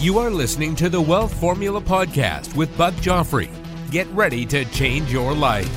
[0.00, 3.50] You are listening to the Wealth Formula Podcast with Buck Joffrey.
[3.90, 5.68] Get ready to change your life.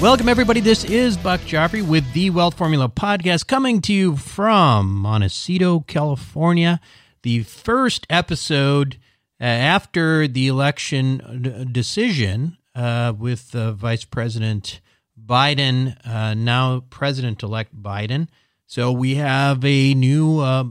[0.00, 0.60] Welcome, everybody.
[0.60, 6.80] This is Buck Joffrey with the Wealth Formula Podcast coming to you from Montecito, California.
[7.24, 8.96] The first episode
[9.38, 14.80] uh, after the election decision uh, with uh, Vice President
[15.22, 18.28] Biden, uh, now President elect Biden.
[18.66, 20.64] So we have a new uh,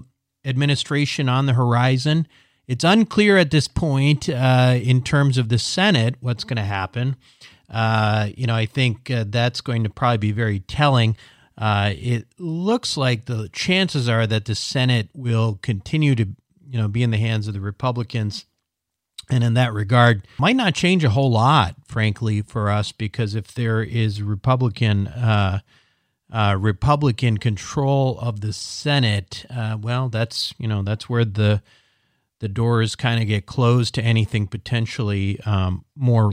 [0.45, 2.27] administration on the horizon.
[2.67, 7.16] It's unclear at this point uh, in terms of the Senate what's going to happen.
[7.69, 11.17] Uh, you know, I think uh, that's going to probably be very telling.
[11.58, 16.25] Uh, it looks like the chances are that the Senate will continue to,
[16.67, 18.45] you know, be in the hands of the Republicans.
[19.30, 23.53] And in that regard, might not change a whole lot, frankly, for us, because if
[23.53, 25.08] there is Republican
[26.34, 31.62] uh, uh, Republican control of the Senate, uh, well, that's you know that's where the
[32.39, 36.31] the doors kind of get closed to anything potentially um, more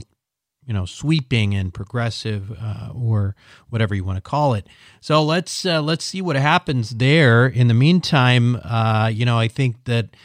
[0.67, 3.37] you know sweeping and progressive uh, or
[3.69, 4.67] whatever you want to call it.
[5.01, 7.47] So let's uh, let's see what happens there.
[7.47, 10.17] In the meantime, uh, you know I think that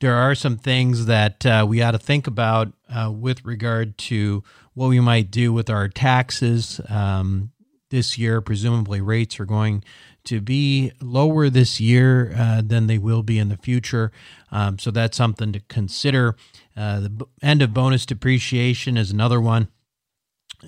[0.00, 2.72] there are some things that uh, we ought to think about
[3.08, 4.42] with regard to
[4.74, 6.80] what we might do with our taxes.
[6.88, 7.52] Um,
[7.90, 8.40] this year.
[8.40, 9.84] Presumably, rates are going
[10.24, 14.10] to be lower this year uh, than they will be in the future.
[14.50, 16.36] Um, so that's something to consider.
[16.76, 19.68] Uh, the end of bonus depreciation is another one.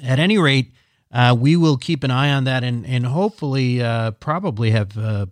[0.02, 0.72] At any rate,
[1.10, 5.26] uh, we will keep an eye on that and, and hopefully uh, probably have, uh,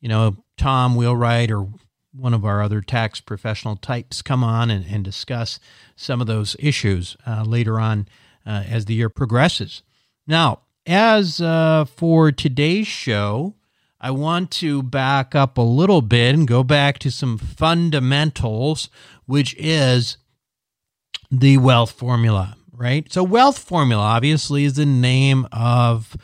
[0.00, 1.68] you know, Tom Wheelwright or
[2.14, 5.58] one of our other tax professional types come on and, and discuss
[5.96, 8.06] some of those issues uh, later on
[8.44, 9.82] as the year progresses.
[10.26, 13.54] Now, as uh, for today's show,
[14.00, 18.88] I want to back up a little bit and go back to some fundamentals,
[19.26, 20.16] which is
[21.30, 23.10] the wealth formula, right?
[23.12, 26.16] So, wealth formula obviously is the name of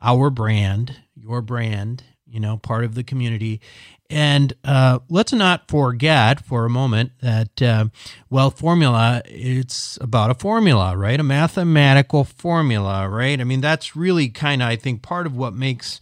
[0.00, 3.60] our brand, your brand, you know, part of the community.
[4.08, 7.86] And uh, let's not forget for a moment that uh,
[8.30, 11.18] wealth formula, it's about a formula, right?
[11.18, 13.40] A mathematical formula, right?
[13.40, 16.00] I mean, that's really kind of, I think, part of what makes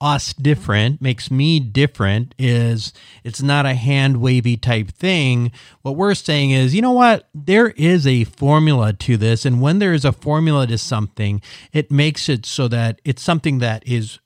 [0.00, 2.92] us different, makes me different, is
[3.22, 5.52] it's not a hand wavy type thing.
[5.82, 7.28] What we're saying is, you know what?
[7.32, 9.44] There is a formula to this.
[9.44, 11.40] And when there is a formula to something,
[11.72, 14.18] it makes it so that it's something that is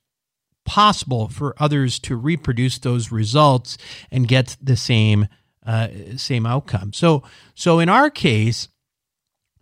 [0.66, 3.78] possible for others to reproduce those results
[4.10, 5.28] and get the same
[5.64, 6.92] uh, same outcome.
[6.92, 7.22] So
[7.54, 8.68] so in our case,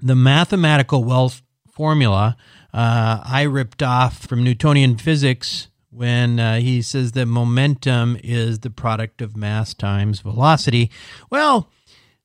[0.00, 2.37] the mathematical wealth formula
[2.75, 8.70] uh, I ripped off from Newtonian physics when uh, he says that momentum is the
[8.70, 10.91] product of mass times velocity.
[11.31, 11.70] Well,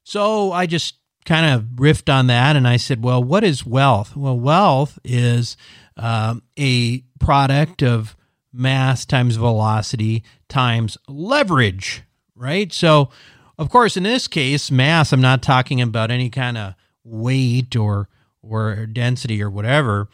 [0.03, 4.16] so I just kind of riffed on that and I said, well, what is wealth?
[4.16, 5.56] Well, wealth is
[5.97, 8.16] um, a product of
[8.52, 12.04] mass times velocity times leverage,
[12.36, 12.72] right?
[12.74, 13.10] So,
[13.58, 18.10] of course, in this case, mass, I'm not talking about any kind of weight or
[18.42, 20.07] or density or whatever.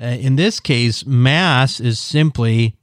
[0.00, 2.76] Uh, in this case, mass is simply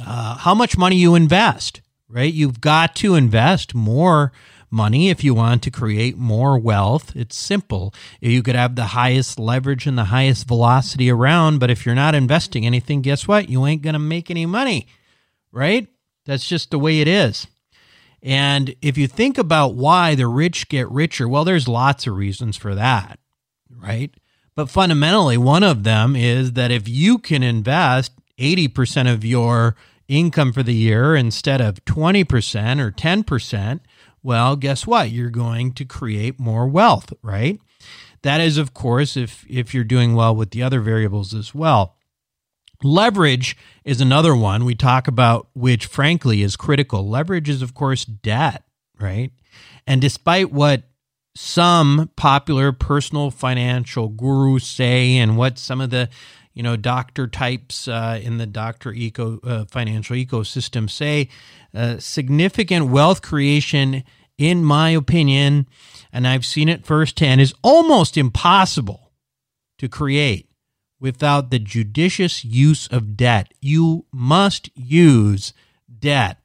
[0.00, 2.32] uh, how much money you invest, right?
[2.32, 4.32] You've got to invest more
[4.70, 7.14] money if you want to create more wealth.
[7.16, 7.94] It's simple.
[8.20, 12.14] You could have the highest leverage and the highest velocity around, but if you're not
[12.14, 13.48] investing anything, guess what?
[13.48, 14.86] You ain't going to make any money,
[15.52, 15.88] right?
[16.26, 17.46] That's just the way it is.
[18.22, 22.56] And if you think about why the rich get richer, well, there's lots of reasons
[22.56, 23.18] for that,
[23.70, 24.12] right?
[24.54, 29.76] But fundamentally, one of them is that if you can invest 80% of your
[30.08, 33.80] income for the year instead of 20% or 10%,
[34.22, 35.10] well, guess what?
[35.10, 37.60] You're going to create more wealth, right?
[38.22, 41.96] that is, of course, if if you're doing well with the other variables as well.
[42.82, 47.08] Leverage is another one we talk about, which frankly is critical.
[47.08, 48.62] Leverage is, of course, debt,
[49.00, 49.32] right?
[49.86, 50.84] And despite what
[51.34, 56.08] some popular personal financial gurus say and what some of the
[56.58, 61.28] you know doctor types uh, in the doctor eco uh, financial ecosystem say
[61.74, 64.04] uh, significant wealth creation
[64.36, 65.66] in my opinion
[66.12, 69.12] and i've seen it firsthand is almost impossible
[69.78, 70.48] to create
[71.00, 73.52] without the judicious use of debt.
[73.60, 75.52] You must use
[75.98, 76.38] debt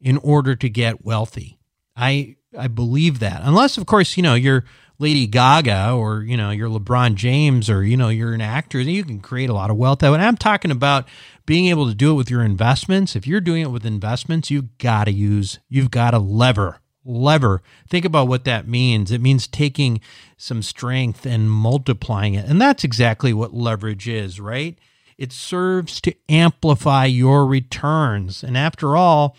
[0.00, 1.58] in order to get wealthy.
[1.96, 3.40] I i believe that.
[3.42, 4.64] Unless of course you know you're
[4.98, 9.04] Lady Gaga or you know you're LeBron James or you know you're an actor, you
[9.04, 10.02] can create a lot of wealth.
[10.02, 11.06] And I'm talking about
[11.44, 13.14] being able to do it with your investments.
[13.14, 17.62] If you're doing it with investments, you've got to use, you've got to lever, lever.
[17.88, 19.10] Think about what that means.
[19.10, 20.00] It means taking
[20.36, 24.78] some strength and multiplying it, and that's exactly what leverage is, right?
[25.18, 29.36] It serves to amplify your returns, and after all,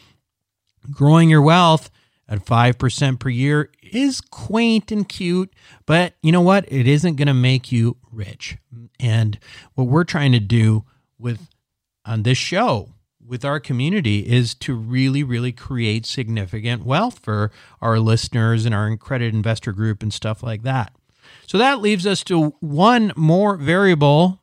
[0.91, 1.91] growing your wealth
[2.29, 5.53] at 5% per year is quaint and cute,
[5.85, 6.65] but you know what?
[6.71, 8.57] It isn't going to make you rich.
[8.99, 9.39] And
[9.75, 10.83] what we're trying to do
[11.17, 11.47] with
[12.05, 12.93] on this show
[13.25, 17.51] with our community is to really, really create significant wealth for
[17.81, 20.93] our listeners and our accredited investor group and stuff like that.
[21.45, 24.41] So that leaves us to one more variable,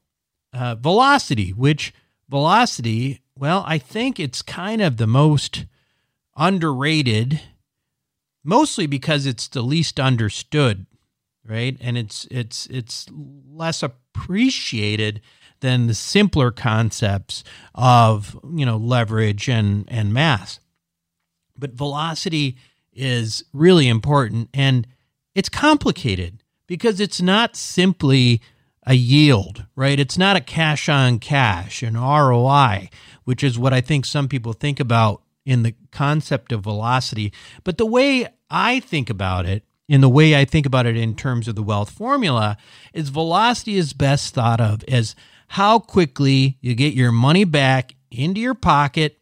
[0.52, 1.94] uh, velocity, which
[2.28, 5.64] velocity, well, I think it's kind of the most
[6.36, 7.40] underrated
[8.44, 10.86] mostly because it's the least understood,
[11.44, 11.76] right?
[11.80, 15.20] And it's it's it's less appreciated
[15.60, 17.42] than the simpler concepts
[17.74, 20.60] of you know leverage and and mass.
[21.56, 22.56] But velocity
[22.92, 24.86] is really important and
[25.34, 28.40] it's complicated because it's not simply
[28.86, 29.98] a yield, right?
[29.98, 32.90] It's not a cash on cash, an ROI,
[33.24, 37.32] which is what I think some people think about in the concept of velocity.
[37.64, 41.14] But the way I think about it, in the way I think about it in
[41.14, 42.56] terms of the wealth formula,
[42.92, 45.14] is velocity is best thought of as
[45.48, 49.18] how quickly you get your money back into your pocket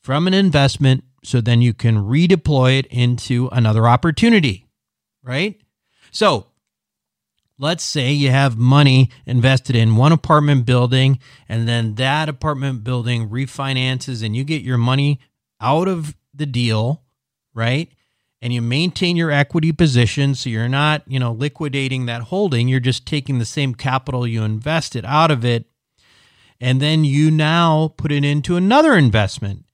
[0.00, 4.66] from an investment so then you can redeploy it into another opportunity,
[5.22, 5.60] right?
[6.10, 6.46] So
[7.58, 11.18] let's say you have money invested in one apartment building
[11.48, 15.20] and then that apartment building refinances and you get your money
[15.60, 17.02] out of the deal,
[17.54, 17.90] right?
[18.40, 22.78] And you maintain your equity position so you're not, you know, liquidating that holding, you're
[22.78, 25.66] just taking the same capital you invested out of it
[26.60, 29.64] and then you now put it into another investment.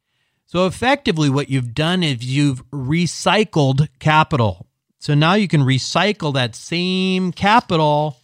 [0.47, 4.67] So effectively what you've done is you've recycled capital.
[4.99, 8.19] So now you can recycle that same capital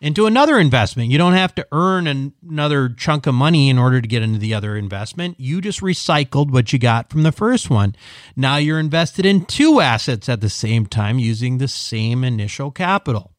[0.00, 1.10] into another investment.
[1.10, 4.54] You don't have to earn another chunk of money in order to get into the
[4.54, 5.40] other investment.
[5.40, 7.96] You just recycled what you got from the first one.
[8.34, 13.32] Now you're invested in two assets at the same time using the same initial capital.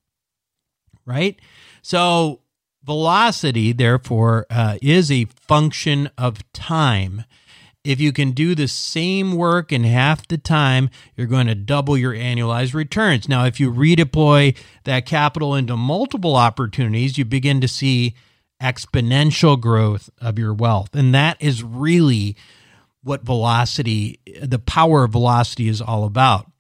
[1.06, 1.40] Right?
[1.82, 2.42] So,
[2.84, 7.24] velocity, therefore, uh, is a function of time.
[7.88, 11.98] If you can do the same work in half the time, you're going to double
[11.98, 13.30] your annualized returns.
[13.30, 18.14] Now, if you redeploy that capital into multiple opportunities, you begin to see
[18.62, 20.96] exponential growth of your wealth.
[20.96, 22.36] And that is really
[23.04, 26.52] what velocity, the power of velocity is all about.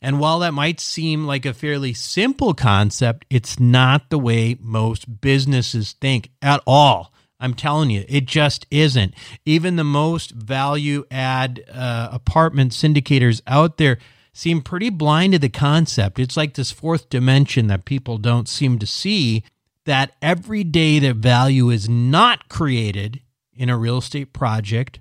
[0.00, 5.20] And while that might seem like a fairly simple concept, it's not the way most
[5.20, 7.11] businesses think at all.
[7.42, 9.14] I'm telling you, it just isn't.
[9.44, 13.98] Even the most value add uh, apartment syndicators out there
[14.32, 16.18] seem pretty blind to the concept.
[16.18, 19.42] It's like this fourth dimension that people don't seem to see
[19.84, 23.20] that every day that value is not created
[23.54, 25.00] in a real estate project,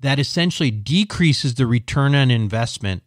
[0.00, 3.02] that essentially decreases the return on investment.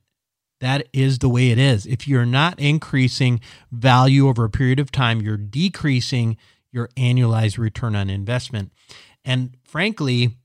[0.60, 1.86] That is the way it is.
[1.86, 3.42] If you're not increasing
[3.72, 6.38] value over a period of time, you're decreasing
[6.78, 8.72] your annualized return on investment.
[9.26, 10.38] And frankly,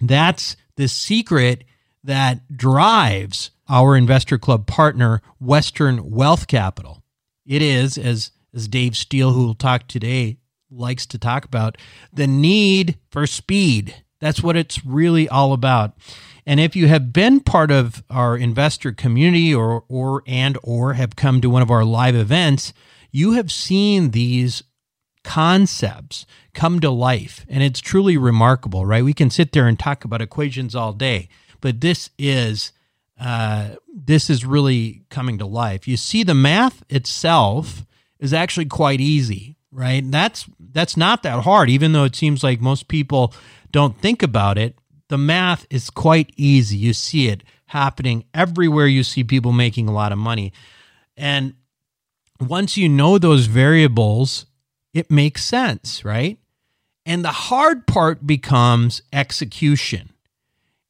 [0.00, 1.64] that's the secret
[2.04, 7.02] that drives our investor club partner, Western Wealth Capital.
[7.44, 10.36] It is, as, as Dave Steele, who will talk today,
[10.70, 11.76] likes to talk about,
[12.12, 14.04] the need for speed.
[14.20, 15.94] That's what it's really all about.
[16.46, 21.16] And if you have been part of our investor community or or and or have
[21.16, 22.72] come to one of our live events,
[23.10, 24.62] you have seen these
[25.26, 27.44] concepts come to life.
[27.48, 29.04] And it's truly remarkable, right?
[29.04, 31.28] We can sit there and talk about equations all day,
[31.60, 32.72] but this is
[33.18, 35.88] uh, this is really coming to life.
[35.88, 37.84] You see, the math itself
[38.20, 40.08] is actually quite easy, right?
[40.08, 43.34] That's that's not that hard, even though it seems like most people
[43.72, 44.78] don't think about it.
[45.08, 46.76] The math is quite easy.
[46.76, 48.86] You see it happening everywhere.
[48.86, 50.52] You see people making a lot of money,
[51.16, 51.54] and
[52.38, 54.46] once you know those variables,
[54.96, 56.38] it makes sense, right?
[57.04, 60.14] And the hard part becomes execution.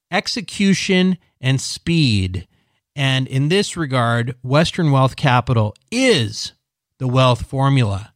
[0.09, 2.47] Execution and speed.
[2.95, 6.53] And in this regard, Western Wealth Capital is
[6.99, 8.13] the wealth formula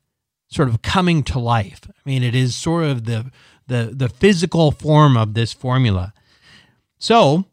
[0.48, 1.82] sort of coming to life.
[1.90, 3.30] I mean, it is sort of the
[3.68, 6.14] the the physical form of this formula.
[7.00, 7.46] So,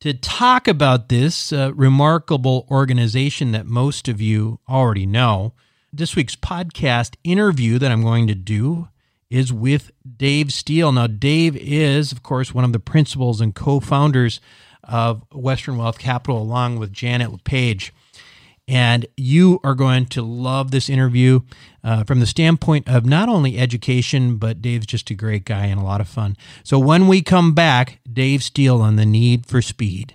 [0.00, 5.54] to talk about this uh, remarkable organization that most of you already know,
[5.92, 8.88] this week's podcast interview that I'm going to do
[9.30, 10.92] is with Dave Steele.
[10.92, 14.40] Now, Dave is, of course, one of the principals and co founders
[14.84, 17.92] of Western Wealth Capital, along with Janet LePage.
[18.66, 21.40] And you are going to love this interview
[21.82, 25.80] uh, from the standpoint of not only education, but Dave's just a great guy and
[25.80, 26.36] a lot of fun.
[26.64, 30.14] So when we come back, Dave Steele on the need for speed.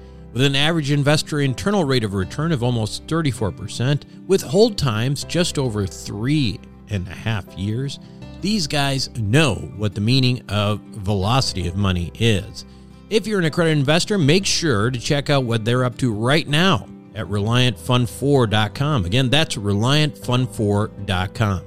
[0.33, 5.59] With an average investor internal rate of return of almost 34%, with hold times just
[5.59, 6.57] over three
[6.89, 7.99] and a half years,
[8.39, 12.65] these guys know what the meaning of velocity of money is.
[13.09, 16.47] If you're an accredited investor, make sure to check out what they're up to right
[16.47, 19.03] now at ReliantFund4.com.
[19.03, 21.61] Again, that's ReliantFund4.com.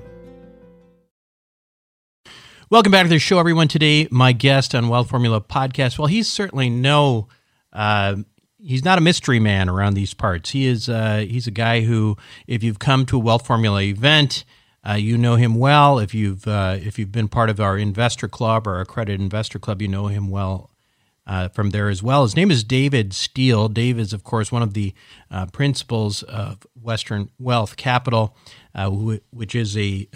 [2.70, 3.68] Welcome back to the show, everyone.
[3.68, 5.98] Today, my guest on Wealth Formula Podcast.
[5.98, 7.28] Well, he's certainly no,
[7.74, 8.16] uh,
[8.64, 10.50] he's not a mystery man around these parts.
[10.50, 12.16] He is, uh, he's a guy who,
[12.46, 14.44] if you've come to a Wealth Formula event,
[14.86, 15.98] uh, you know him well.
[15.98, 19.58] If you've uh, if you've been part of our investor club or our accredited investor
[19.58, 20.70] club, you know him well
[21.26, 22.22] uh, from there as well.
[22.22, 23.68] His name is David Steele.
[23.68, 24.92] Dave is, of course, one of the
[25.30, 28.36] uh, principals of Western Wealth Capital,
[28.74, 28.90] uh,
[29.30, 30.06] which is a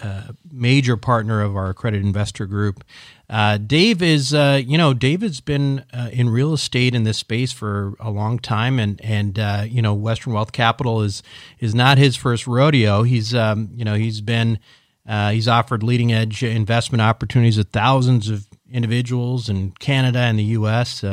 [0.51, 2.83] major partner of our accredited investor group.
[3.29, 7.51] Uh, Dave is, uh, you know, Dave has been in real estate in this space
[7.51, 9.37] for a long time, and and
[9.71, 11.21] you know, Western Wealth Capital is
[11.59, 13.03] is not his first rodeo.
[13.03, 14.59] He's, um, you know, he's been
[15.07, 21.03] he's offered leading edge investment opportunities to thousands of individuals in Canada and the U.S.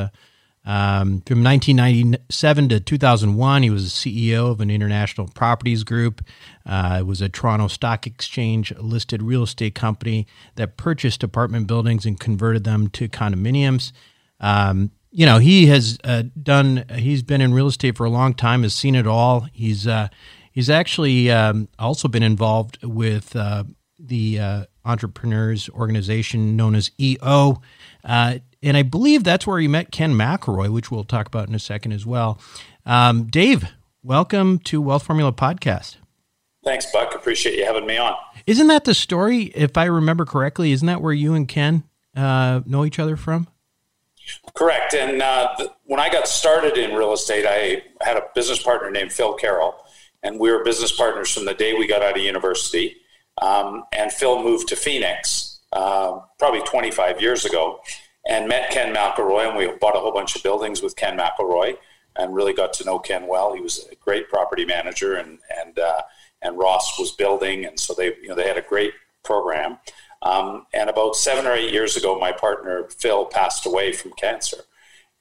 [0.66, 6.24] Um, from 1997 to 2001, he was CEO of an international properties group.
[6.66, 12.04] Uh, it was a Toronto Stock Exchange listed real estate company that purchased apartment buildings
[12.04, 13.92] and converted them to condominiums.
[14.40, 16.84] Um, you know, he has uh, done.
[16.94, 18.64] He's been in real estate for a long time.
[18.64, 19.46] Has seen it all.
[19.52, 20.08] He's uh,
[20.50, 23.64] he's actually um, also been involved with uh,
[23.98, 27.62] the uh, entrepreneurs organization known as EO.
[28.06, 31.54] Uh, and I believe that's where he met Ken McElroy, which we'll talk about in
[31.54, 32.38] a second as well.
[32.86, 33.68] Um, Dave,
[34.02, 35.96] welcome to Wealth Formula Podcast.
[36.64, 37.14] Thanks, Buck.
[37.14, 38.14] Appreciate you having me on.
[38.46, 39.44] Isn't that the story?
[39.54, 41.82] If I remember correctly, isn't that where you and Ken
[42.14, 43.48] uh, know each other from?
[44.54, 44.94] Correct.
[44.94, 48.90] And uh, the, when I got started in real estate, I had a business partner
[48.90, 49.74] named Phil Carroll,
[50.22, 52.96] and we were business partners from the day we got out of university.
[53.40, 55.35] Um, and Phil moved to Phoenix
[55.72, 57.80] uh, probably 25 years ago
[58.28, 59.48] and met Ken McElroy.
[59.48, 61.76] And we bought a whole bunch of buildings with Ken McElroy
[62.16, 63.54] and really got to know Ken well.
[63.54, 66.02] He was a great property manager, and and uh,
[66.42, 69.78] and Ross was building, and so they you know they had a great program.
[70.22, 74.62] Um, and about seven or eight years ago, my partner Phil passed away from cancer,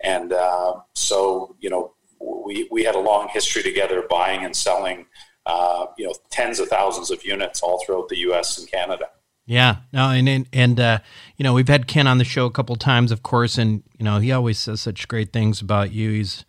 [0.01, 5.05] and uh, so you know we we had a long history together, buying and selling
[5.45, 8.57] uh, you know, tens of thousands of units all throughout the U.S.
[8.57, 9.09] and Canada.
[9.45, 10.99] Yeah, no, and and, and uh,
[11.37, 14.03] you know we've had Ken on the show a couple times, of course, and you
[14.03, 16.11] know he always says such great things about you.
[16.11, 16.45] He's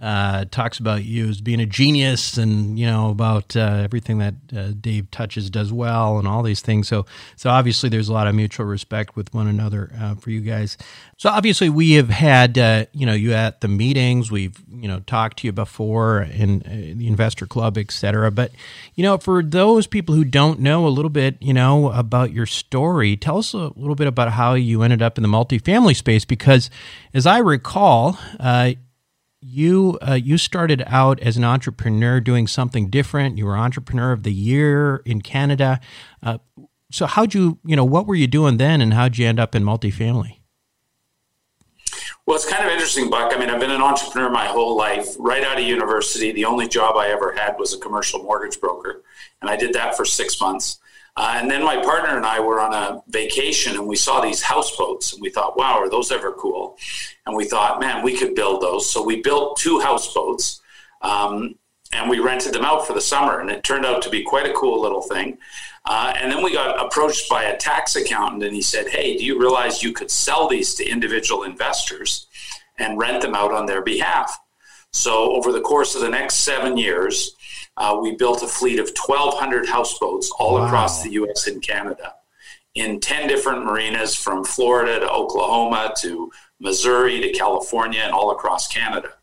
[0.00, 4.34] uh, talks about you as being a genius and you know about uh, everything that
[4.56, 6.88] uh, Dave touches does well and all these things.
[6.88, 7.04] So
[7.36, 10.78] so obviously there's a lot of mutual respect with one another uh, for you guys.
[11.18, 14.30] So obviously we have had uh, you know you at the meetings.
[14.30, 18.30] We've you know talked to you before in uh, the investor club, etc.
[18.30, 18.52] But
[18.94, 22.46] you know for those people who don't know a little bit you know about your
[22.46, 26.24] story, tell us a little bit about how you ended up in the multifamily space
[26.24, 26.70] because
[27.12, 28.18] as I recall
[29.40, 33.38] you uh, you started out as an entrepreneur doing something different.
[33.38, 35.80] You were entrepreneur of the year in Canada.
[36.22, 36.38] Uh,
[36.90, 39.54] so how'd you you know what were you doing then, and how'd you end up
[39.54, 40.36] in multifamily?
[42.26, 43.32] Well, it's kind of interesting, Buck.
[43.34, 45.08] I mean, I've been an entrepreneur my whole life.
[45.18, 49.02] Right out of university, the only job I ever had was a commercial mortgage broker,
[49.40, 50.78] and I did that for six months.
[51.20, 54.40] Uh, and then my partner and I were on a vacation and we saw these
[54.40, 56.78] houseboats and we thought, wow, are those ever cool?
[57.26, 58.90] And we thought, man, we could build those.
[58.90, 60.62] So we built two houseboats
[61.02, 61.56] um,
[61.92, 63.38] and we rented them out for the summer.
[63.40, 65.36] And it turned out to be quite a cool little thing.
[65.84, 69.22] Uh, and then we got approached by a tax accountant and he said, hey, do
[69.22, 72.28] you realize you could sell these to individual investors
[72.78, 74.38] and rent them out on their behalf?
[74.94, 77.36] So over the course of the next seven years,
[77.76, 80.66] uh, we built a fleet of 1,200 houseboats all wow.
[80.66, 81.46] across the U.S.
[81.46, 82.14] and Canada
[82.74, 88.68] in 10 different marinas from Florida to Oklahoma to Missouri to California and all across
[88.68, 89.14] Canada.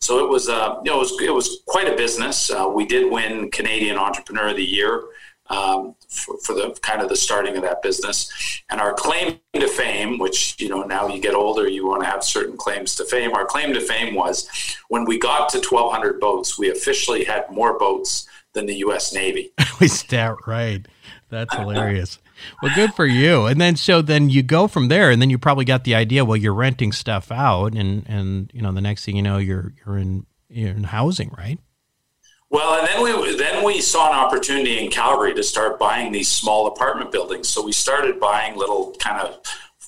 [0.00, 2.50] So it was, uh, you know, it was, it was quite a business.
[2.50, 5.04] Uh, we did win Canadian Entrepreneur of the Year
[5.48, 8.62] um, for, for, the kind of the starting of that business.
[8.70, 12.08] And our claim to fame, which you know now you get older, you want to
[12.08, 13.32] have certain claims to fame.
[13.32, 14.48] Our claim to fame was
[14.88, 19.12] when we got to 1,200 boats, we officially had more boats than the U.S.
[19.12, 19.52] Navy.
[19.80, 20.86] Is that right?
[21.30, 22.18] That's hilarious.
[22.62, 23.46] well, good for you.
[23.46, 26.24] And then so then you go from there, and then you probably got the idea.
[26.24, 29.72] Well, you're renting stuff out, and and you know the next thing you know, you're
[29.84, 31.58] you're in you're in housing, right?
[32.52, 36.30] Well, and then we then we saw an opportunity in Calgary to start buying these
[36.30, 37.48] small apartment buildings.
[37.48, 39.40] So we started buying little kind of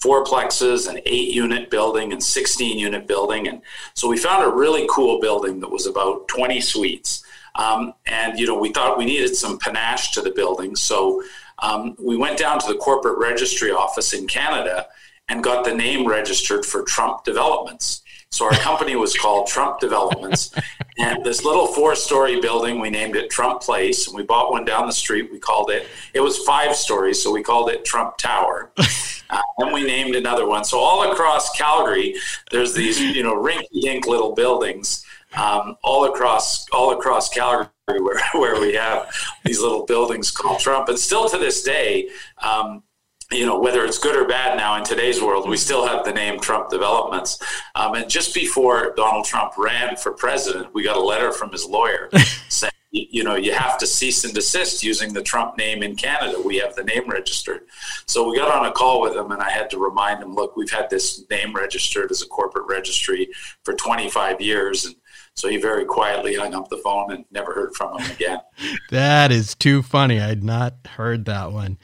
[0.04, 3.48] fourplexes, and eight unit building, and 16 unit building.
[3.48, 3.60] And
[3.92, 7.22] so we found a really cool building that was about 20 suites.
[7.54, 10.74] Um, and, you know, we thought we needed some panache to the building.
[10.74, 11.22] So
[11.60, 14.86] um, we went down to the corporate registry office in Canada
[15.28, 18.02] and got the name registered for Trump Developments.
[18.34, 20.52] So our company was called Trump Developments.
[20.98, 24.08] And this little four story building, we named it Trump Place.
[24.08, 25.30] And we bought one down the street.
[25.30, 27.22] We called it, it was five stories.
[27.22, 28.72] So we called it Trump Tower.
[29.30, 30.64] Uh, and we named another one.
[30.64, 32.14] So all across Calgary,
[32.50, 35.02] there's these, you know, rinky dink little buildings.
[35.34, 39.10] Um, all across all across Calgary, where, where we have
[39.42, 42.10] these little buildings called Trump, and still to this day,
[42.42, 42.82] um,
[43.30, 46.12] you know, whether it's good or bad now in today's world, we still have the
[46.12, 47.42] name Trump Developments.
[47.74, 51.64] Um, and just before Donald Trump ran for president, we got a letter from his
[51.64, 52.10] lawyer
[52.48, 56.40] saying, you know, you have to cease and desist using the Trump name in Canada.
[56.40, 57.62] We have the name registered.
[58.06, 60.56] So we got on a call with him, and I had to remind him, look,
[60.56, 63.28] we've had this name registered as a corporate registry
[63.64, 64.84] for 25 years.
[64.84, 64.94] And
[65.34, 68.38] so he very quietly hung up the phone and never heard from him again.
[68.90, 70.20] that is too funny.
[70.20, 71.78] I'd not heard that one.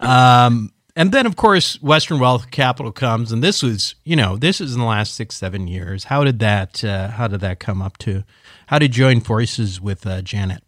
[0.00, 4.60] Um, and then of course Western Wealth Capital comes, and this was you know this
[4.60, 6.04] is in the last six seven years.
[6.04, 8.24] How did that uh, how did that come up to?
[8.68, 10.64] How did you join forces with uh, Janet?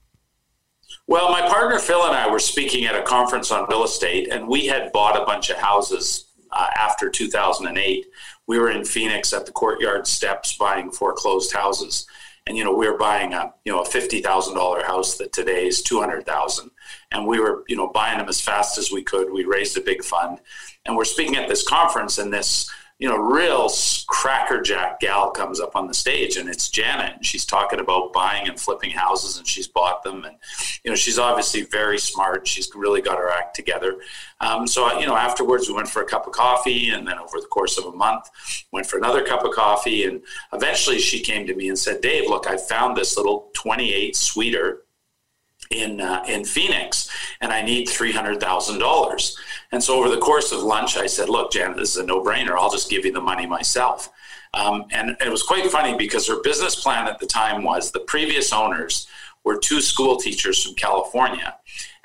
[1.07, 4.47] Well, my partner Phil and I were speaking at a conference on real estate, and
[4.47, 8.07] we had bought a bunch of houses uh, after 2008.
[8.47, 12.07] We were in Phoenix at the Courtyard Steps buying foreclosed houses,
[12.49, 15.33] and you know we were buying a you know a fifty thousand dollar house that
[15.33, 16.71] today is two hundred thousand.
[17.13, 19.31] And we were you know buying them as fast as we could.
[19.31, 20.41] We raised a big fund.
[20.87, 23.71] And we're speaking at this conference and this you know real
[24.09, 28.49] crackerjack gal comes up on the stage and it's janet and she's talking about buying
[28.49, 30.37] and flipping houses and she's bought them and
[30.85, 32.47] you know she's obviously very smart.
[32.47, 33.97] She's really got her act together.
[34.41, 37.41] Um, so you know afterwards we went for a cup of coffee and then over
[37.41, 38.31] the course of a month
[38.73, 42.29] went for another cup of coffee and eventually she came to me and said dave
[42.29, 44.79] look i found this little 28 suiter
[45.71, 47.09] in uh, in Phoenix,
[47.41, 49.37] and I need three hundred thousand dollars.
[49.73, 52.23] And so over the course of lunch, I said, "Look, Janet, this is a no
[52.23, 52.57] brainer.
[52.59, 54.11] I'll just give you the money myself."
[54.55, 58.01] Um, and it was quite funny because her business plan at the time was the
[58.01, 59.07] previous owners
[59.45, 61.57] were two school teachers from California,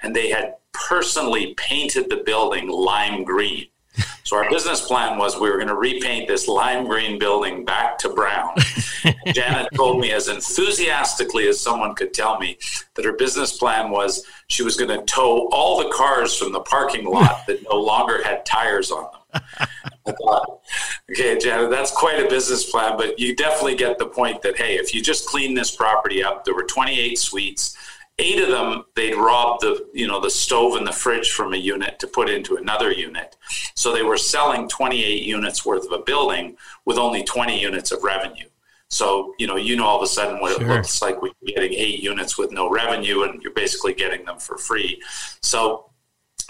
[0.01, 3.67] and they had personally painted the building lime green.
[4.25, 7.97] So our business plan was we were going to repaint this lime green building back
[7.99, 8.55] to brown.
[9.33, 12.57] Janet told me as enthusiastically as someone could tell me
[12.95, 16.61] that her business plan was she was going to tow all the cars from the
[16.61, 19.41] parking lot that no longer had tires on them.
[20.05, 20.61] I thought,
[21.11, 24.75] okay, Janet, that's quite a business plan, but you definitely get the point that, hey,
[24.75, 27.77] if you just clean this property up, there were 28 suites.
[28.19, 31.57] Eight of them, they'd robbed the, you know, the stove and the fridge from a
[31.57, 33.35] unit to put into another unit.
[33.75, 38.03] So they were selling 28 units worth of a building with only 20 units of
[38.03, 38.45] revenue.
[38.89, 40.69] So, you know, you know all of a sudden what sure.
[40.69, 44.37] it looks like you're getting eight units with no revenue and you're basically getting them
[44.37, 45.01] for free.
[45.41, 45.89] So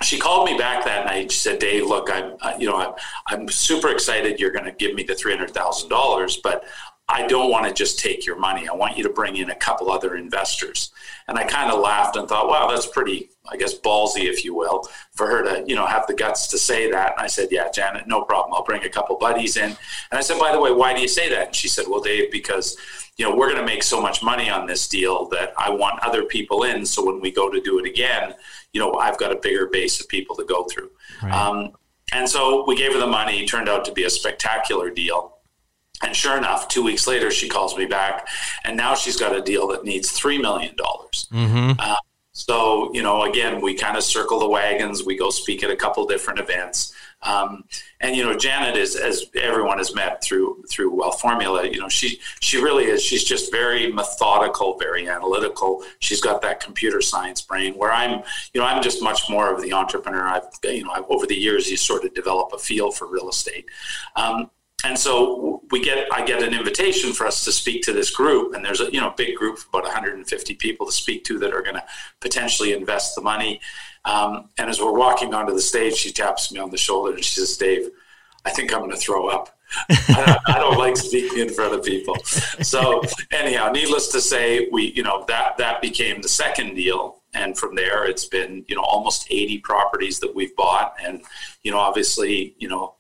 [0.02, 1.32] she called me back that night.
[1.32, 2.94] She said, "Dave, look, I'm, you know, I'm,
[3.28, 4.40] I'm super excited.
[4.40, 6.66] You're going to give me the three hundred thousand dollars, but
[7.10, 8.68] I don't want to just take your money.
[8.68, 10.92] I want you to bring in a couple other investors."
[11.28, 14.56] And I kind of laughed and thought, "Wow, that's pretty, I guess, ballsy, if you
[14.56, 17.50] will, for her to, you know, have the guts to say that." And I said,
[17.52, 18.54] "Yeah, Janet, no problem.
[18.54, 19.78] I'll bring a couple buddies in." And
[20.12, 22.32] I said, "By the way, why do you say that?" And she said, "Well, Dave,
[22.32, 22.78] because."
[23.16, 26.00] You know, we're going to make so much money on this deal that I want
[26.02, 26.84] other people in.
[26.84, 28.34] So when we go to do it again,
[28.72, 30.90] you know, I've got a bigger base of people to go through.
[31.22, 31.32] Right.
[31.32, 31.74] Um,
[32.12, 33.44] and so we gave her the money.
[33.44, 35.33] It turned out to be a spectacular deal.
[36.04, 38.28] And sure enough, two weeks later, she calls me back,
[38.66, 41.28] and now she's got a deal that needs three million dollars.
[41.32, 41.80] Mm-hmm.
[41.80, 41.96] Uh,
[42.34, 45.04] so you know, again, we kind of circle the wagons.
[45.04, 46.94] We go speak at a couple different events.
[47.22, 47.64] Um,
[48.02, 51.66] and you know, Janet is, as everyone has met through through Wealth Formula.
[51.68, 53.02] You know, she she really is.
[53.02, 55.84] She's just very methodical, very analytical.
[56.00, 57.76] She's got that computer science brain.
[57.76, 60.26] Where I'm, you know, I'm just much more of the entrepreneur.
[60.26, 63.30] I've you know, I've, over the years, you sort of develop a feel for real
[63.30, 63.66] estate.
[64.16, 64.50] Um,
[64.84, 68.54] and so we get I get an invitation for us to speak to this group,
[68.54, 71.54] and there's a you know big group of about 150 people to speak to that
[71.54, 71.84] are going to
[72.20, 73.62] potentially invest the money.
[74.06, 77.24] Um, and as we're walking onto the stage, she taps me on the shoulder and
[77.24, 77.90] she says, Dave,
[78.46, 79.58] I think I'm going to throw up.
[79.90, 82.16] I, don't, I, don't, like speaking in front of people.
[82.26, 87.24] So anyhow, needless to say, we, you know, that, that became the second deal.
[87.34, 90.94] And from there, it's been, you know, almost 80 properties that we've bought.
[91.04, 91.24] And,
[91.64, 92.96] you know, obviously, you know,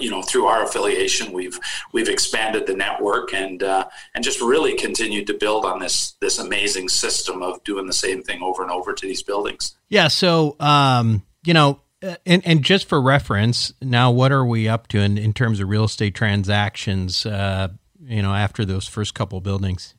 [0.00, 1.58] you know, through our affiliation, we've
[1.92, 6.38] we've expanded the network and uh, and just really continued to build on this this
[6.38, 9.76] amazing system of doing the same thing over and over to these buildings.
[9.88, 10.08] Yeah.
[10.08, 14.88] So, um, you know, uh, and and just for reference, now what are we up
[14.88, 17.26] to in, in terms of real estate transactions?
[17.26, 17.68] Uh,
[18.00, 19.94] you know, after those first couple buildings.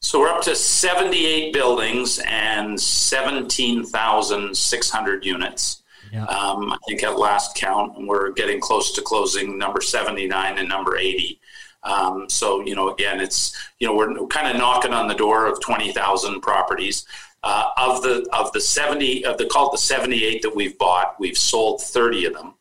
[0.00, 5.82] So we're up to 78 buildings and 17,600 units.
[6.12, 6.24] Yeah.
[6.24, 10.96] Um, I think at last count, we're getting close to closing number 79 and number
[10.96, 11.40] 80.
[11.82, 15.46] Um, so, you know, again, it's, you know, we're kind of knocking on the door
[15.46, 17.06] of 20,000 properties.
[17.44, 21.38] Uh, of the of the 70 of the called the 78 that we've bought, we've
[21.38, 22.54] sold 30 of them,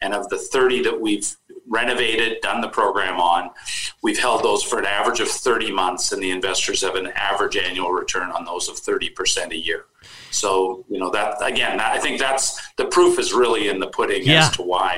[0.00, 1.36] and of the 30 that we've
[1.68, 3.50] renovated, done the program on,
[4.02, 7.56] we've held those for an average of 30 months, and the investors have an average
[7.56, 9.86] annual return on those of 30% a year.
[10.30, 14.24] So, you know, that again, I think that's the proof is really in the pudding
[14.24, 14.46] yeah.
[14.46, 14.96] as to why.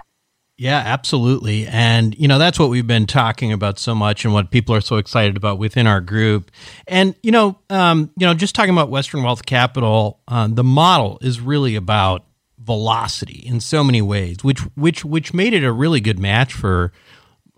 [0.58, 1.66] Yeah, absolutely.
[1.66, 4.80] And, you know, that's what we've been talking about so much and what people are
[4.80, 6.50] so excited about within our group.
[6.86, 11.18] And, you know, um, you know, just talking about Western Wealth Capital, uh, the model
[11.20, 12.24] is really about
[12.58, 16.92] velocity in so many ways, which which which made it a really good match for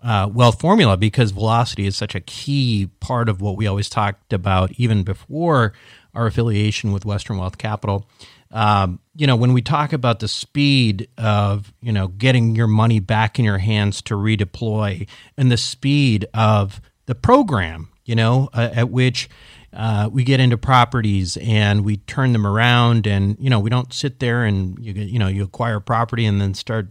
[0.01, 4.33] uh, Wealth Formula because velocity is such a key part of what we always talked
[4.33, 5.73] about even before
[6.13, 8.07] our affiliation with Western Wealth Capital.
[8.51, 12.99] Um, you know, when we talk about the speed of, you know, getting your money
[12.99, 15.07] back in your hands to redeploy
[15.37, 19.29] and the speed of the program, you know, uh, at which
[19.73, 23.93] uh, we get into properties and we turn them around and, you know, we don't
[23.93, 26.87] sit there and you, you know, you acquire property and then start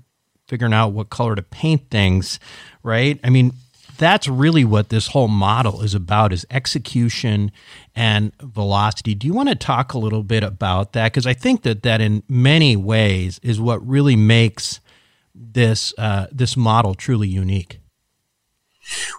[0.47, 2.39] figuring out what color to paint things,
[2.83, 3.21] right?
[3.23, 3.53] I mean,
[3.99, 7.51] that's really what this whole model is about is execution
[7.95, 9.15] and velocity.
[9.15, 11.13] Do you want to talk a little bit about that?
[11.13, 14.81] Because I think that that in many ways is what really makes
[15.35, 17.81] this uh, this model truly unique.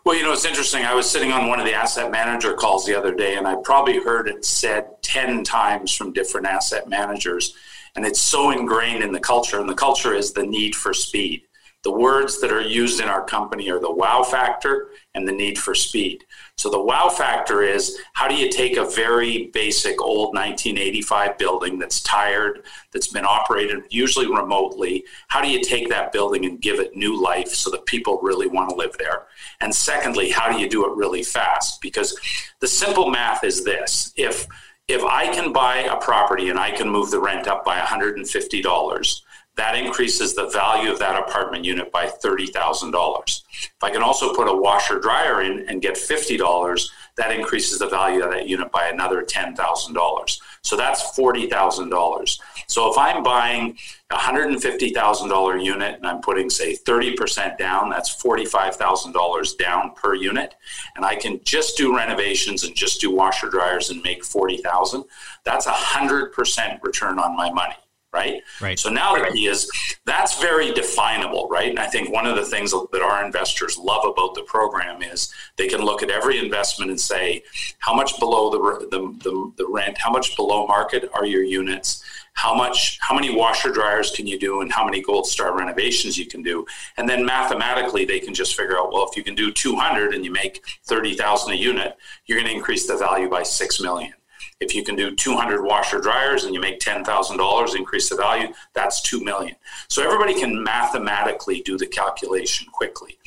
[0.03, 0.83] Well, you know, it's interesting.
[0.83, 3.55] I was sitting on one of the asset manager calls the other day, and I
[3.63, 7.55] probably heard it said 10 times from different asset managers.
[7.95, 11.43] And it's so ingrained in the culture, and the culture is the need for speed.
[11.83, 15.57] The words that are used in our company are the wow factor and the need
[15.57, 16.25] for speed.
[16.59, 21.79] So the wow factor is how do you take a very basic old 1985 building
[21.79, 26.81] that's tired, that's been operated usually remotely, how do you take that building and give
[26.81, 29.27] it new life so that people really want to live there?
[29.61, 31.79] And secondly, how do you do it really fast?
[31.79, 32.19] Because
[32.59, 34.11] the simple math is this.
[34.17, 34.45] If
[34.89, 39.21] if I can buy a property and I can move the rent up by $150,
[39.59, 43.41] that increases the value of that apartment unit by $30,000.
[43.51, 47.89] If I can also put a washer dryer in and get $50, that increases the
[47.89, 50.39] value of that unit by another $10,000.
[50.61, 52.39] So that's $40,000.
[52.67, 53.77] So if I'm buying
[54.11, 60.55] a $150,000 unit and I'm putting, say, 30% down, that's $45,000 down per unit.
[60.95, 65.03] And I can just do renovations and just do washer dryers and make $40,000,
[65.43, 67.75] That's a 100% return on my money
[68.13, 68.41] right?
[68.59, 68.79] Right.
[68.79, 69.69] So now the key is
[70.05, 71.69] that's very definable, right?
[71.69, 75.33] And I think one of the things that our investors love about the program is
[75.57, 77.43] they can look at every investment and say
[77.79, 82.03] how much below the the, the, the rent, how much below market are your units,
[82.39, 86.17] how much how many washer dryers can you do and how many gold star renovations
[86.17, 86.65] you can do
[86.97, 90.23] and then mathematically they can just figure out well if you can do 200 and
[90.23, 94.13] you make 30,000 a unit you're going to increase the value by 6 million
[94.59, 99.01] if you can do 200 washer dryers and you make $10,000, increase the value, that's
[99.03, 99.55] 2 million.
[99.87, 103.17] So everybody can mathematically do the calculation quickly.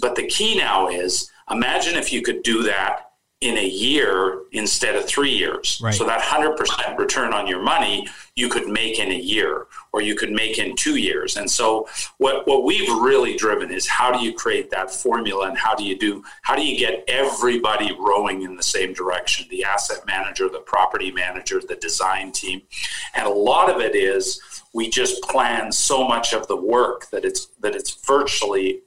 [0.00, 3.09] But the key now is imagine if you could do that
[3.40, 5.80] in a year instead of three years.
[5.82, 5.94] Right.
[5.94, 10.14] So that 100% return on your money you could make in a year or you
[10.14, 11.38] could make in two years.
[11.38, 15.56] And so what, what we've really driven is how do you create that formula and
[15.56, 19.46] how do you do, how do you get everybody rowing in the same direction?
[19.48, 22.60] The asset manager, the property manager, the design team.
[23.14, 24.38] And a lot of it is
[24.74, 28.82] we just plan so much of the work that it's, that it's virtually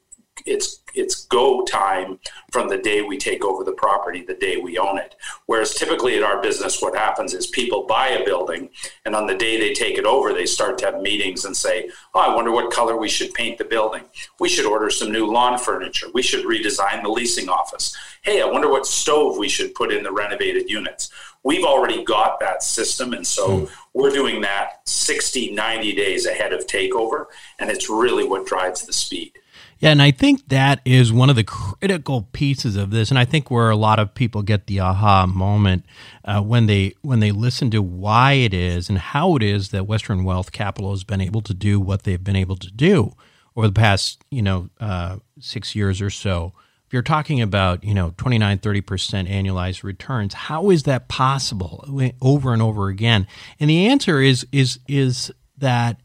[0.45, 2.19] it's it's go time
[2.51, 5.15] from the day we take over the property the day we own it.
[5.45, 8.69] Whereas typically in our business what happens is people buy a building
[9.05, 11.89] and on the day they take it over they start to have meetings and say
[12.13, 14.03] oh i wonder what color we should paint the building.
[14.39, 16.07] We should order some new lawn furniture.
[16.13, 17.95] We should redesign the leasing office.
[18.21, 21.11] Hey i wonder what stove we should put in the renovated units.
[21.43, 23.71] We've already got that system and so mm.
[23.93, 27.25] we're doing that 60 90 days ahead of takeover
[27.59, 29.33] and it's really what drives the speed
[29.83, 33.25] yeah, and I think that is one of the critical pieces of this, and I
[33.25, 35.85] think where a lot of people get the aha moment
[36.23, 39.85] uh, when they when they listen to why it is and how it is that
[39.85, 43.11] Western Wealth Capital has been able to do what they've been able to do
[43.57, 46.53] over the past you know uh, six years or so.
[46.87, 51.83] If you're talking about you know 29, 30 percent annualized returns, how is that possible
[52.21, 53.27] over and over again?
[53.59, 55.99] And the answer is is is that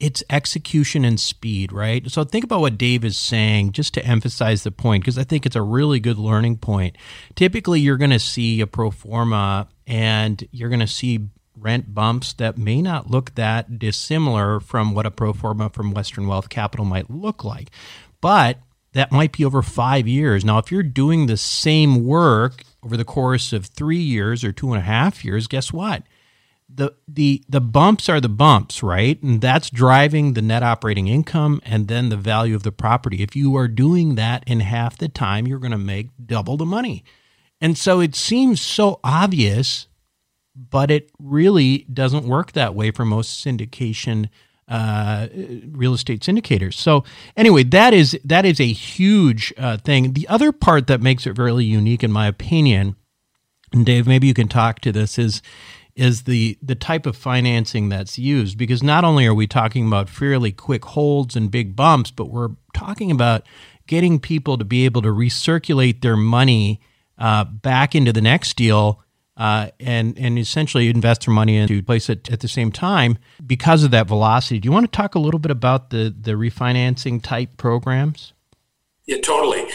[0.00, 2.10] it's execution and speed, right?
[2.10, 5.44] So think about what Dave is saying just to emphasize the point, because I think
[5.44, 6.96] it's a really good learning point.
[7.36, 12.32] Typically, you're going to see a pro forma and you're going to see rent bumps
[12.34, 16.86] that may not look that dissimilar from what a pro forma from Western Wealth Capital
[16.86, 17.70] might look like.
[18.22, 18.58] But
[18.92, 20.44] that might be over five years.
[20.44, 24.72] Now, if you're doing the same work over the course of three years or two
[24.72, 26.02] and a half years, guess what?
[26.72, 29.20] The the the bumps are the bumps, right?
[29.22, 33.22] And that's driving the net operating income and then the value of the property.
[33.22, 36.66] If you are doing that in half the time, you're going to make double the
[36.66, 37.04] money.
[37.60, 39.86] And so it seems so obvious,
[40.56, 44.28] but it really doesn't work that way for most syndication
[44.68, 45.26] uh,
[45.72, 46.74] real estate syndicators.
[46.74, 47.04] So
[47.36, 50.12] anyway, that is that is a huge uh, thing.
[50.12, 52.96] The other part that makes it really unique, in my opinion,
[53.72, 55.42] and Dave, maybe you can talk to this is
[56.00, 60.08] is the the type of financing that's used because not only are we talking about
[60.08, 63.46] fairly quick holds and big bumps but we're talking about
[63.86, 66.80] getting people to be able to recirculate their money
[67.18, 69.02] uh, back into the next deal
[69.36, 73.84] uh, and and essentially invest their money into place it at the same time because
[73.84, 74.58] of that velocity.
[74.58, 78.32] Do you want to talk a little bit about the the refinancing type programs?
[79.04, 79.66] Yeah, totally.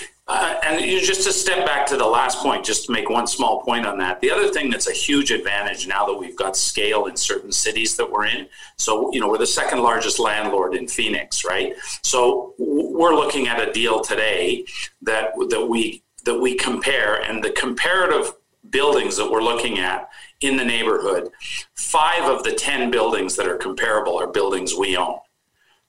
[0.65, 3.85] And just to step back to the last point, just to make one small point
[3.85, 4.19] on that.
[4.19, 7.95] The other thing that's a huge advantage now that we've got scale in certain cities
[7.97, 8.47] that we're in.
[8.77, 11.73] So, you know, we're the second largest landlord in Phoenix, right?
[12.01, 14.65] So we're looking at a deal today
[15.03, 18.33] that that we that we compare, and the comparative
[18.71, 20.09] buildings that we're looking at
[20.41, 21.29] in the neighborhood,
[21.75, 25.19] five of the ten buildings that are comparable are buildings we own.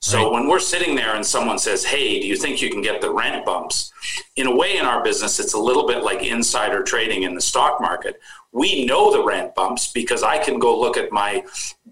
[0.01, 0.33] So right.
[0.33, 3.11] when we're sitting there and someone says, "Hey, do you think you can get the
[3.11, 3.93] rent bumps?"
[4.37, 7.41] In a way, in our business, it's a little bit like insider trading in the
[7.41, 8.21] stock market.
[8.53, 11.45] We know the rent bumps because I can go look at my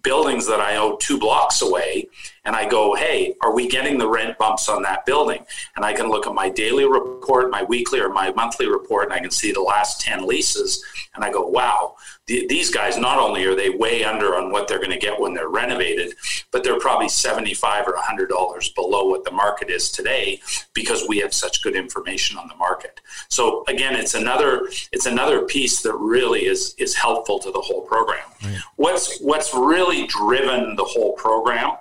[0.03, 2.09] buildings that I own two blocks away
[2.45, 5.45] and I go, hey, are we getting the rent bumps on that building?
[5.77, 9.13] And I can look at my daily report, my weekly or my monthly report, and
[9.15, 10.85] I can see the last 10 leases.
[11.15, 14.69] And I go, wow, the, these guys, not only are they way under on what
[14.69, 16.15] they're going to get when they're renovated,
[16.51, 20.41] but they're probably 75 or $100 below what the market is today
[20.75, 23.01] because we have such good information on the market.
[23.29, 27.83] So again, it's another, it's another piece that really is, is helpful to the whole
[27.83, 28.25] program.
[28.43, 28.59] Right.
[28.77, 31.77] What's, what's really driven the whole program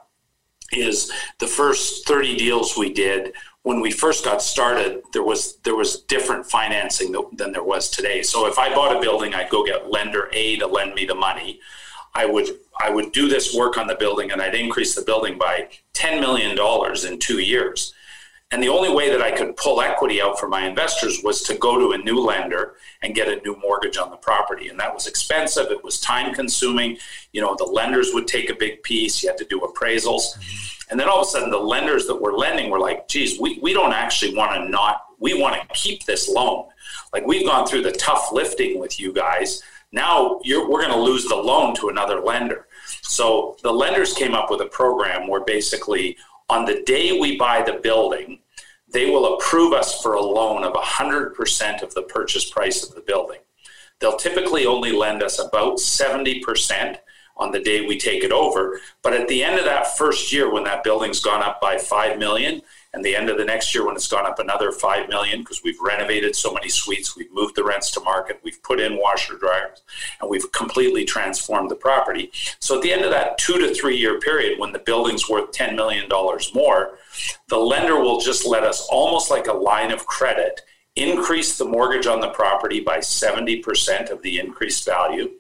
[0.78, 3.34] is the first 30 deals we did
[3.64, 8.22] when we first got started, there was there was different financing than there was today.
[8.22, 11.16] So if I bought a building, I'd go get lender A to lend me the
[11.16, 11.60] money.
[12.14, 15.38] I would I would do this work on the building, and I'd increase the building
[15.38, 17.94] by ten million dollars in two years.
[18.54, 21.56] And the only way that I could pull equity out for my investors was to
[21.56, 24.68] go to a new lender and get a new mortgage on the property.
[24.68, 25.72] And that was expensive.
[25.72, 27.00] It was time consuming.
[27.32, 29.24] You know, the lenders would take a big piece.
[29.24, 30.38] You had to do appraisals.
[30.38, 30.92] Mm-hmm.
[30.92, 33.58] And then all of a sudden, the lenders that were lending were like, geez, we,
[33.64, 36.68] we don't actually want to not, we want to keep this loan.
[37.12, 39.64] Like we've gone through the tough lifting with you guys.
[39.92, 42.68] Now we're going to lose the loan to another lender.
[43.02, 46.18] So the lenders came up with a program where basically
[46.50, 48.40] on the day we buy the building,
[48.94, 53.02] they will approve us for a loan of 100% of the purchase price of the
[53.02, 53.40] building.
[54.00, 56.98] They'll typically only lend us about 70%
[57.36, 58.80] on the day we take it over.
[59.02, 62.20] But at the end of that first year, when that building's gone up by five
[62.20, 62.62] million,
[62.94, 65.64] and the end of the next year when it's gone up another five million, because
[65.64, 69.36] we've renovated so many suites, we've moved the rents to market, we've put in washer
[69.38, 69.82] dryers,
[70.22, 72.32] and we've completely transformed the property.
[72.60, 75.52] So at the end of that two to three year period, when the building's worth
[75.52, 76.98] ten million dollars more,
[77.50, 80.62] the lender will just let us almost like a line of credit
[80.96, 85.32] increase the mortgage on the property by 70% of the increased value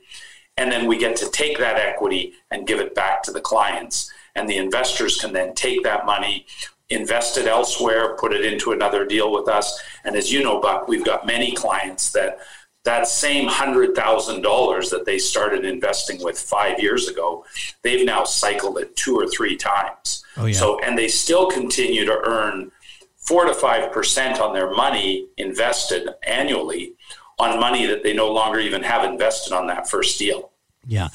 [0.57, 4.11] and then we get to take that equity and give it back to the clients.
[4.35, 6.45] And the investors can then take that money,
[6.89, 9.81] invest it elsewhere, put it into another deal with us.
[10.03, 12.39] And as you know, Buck, we've got many clients that
[12.83, 17.45] that same hundred thousand dollars that they started investing with five years ago,
[17.81, 20.23] they've now cycled it two or three times.
[20.35, 20.53] Oh, yeah.
[20.53, 22.71] So and they still continue to earn
[23.17, 26.93] four to five percent on their money invested annually
[27.39, 30.51] on money that they no longer even have invested on that first deal.
[30.85, 31.07] Yeah.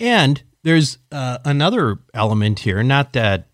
[0.00, 3.46] And there's uh, another element here, not that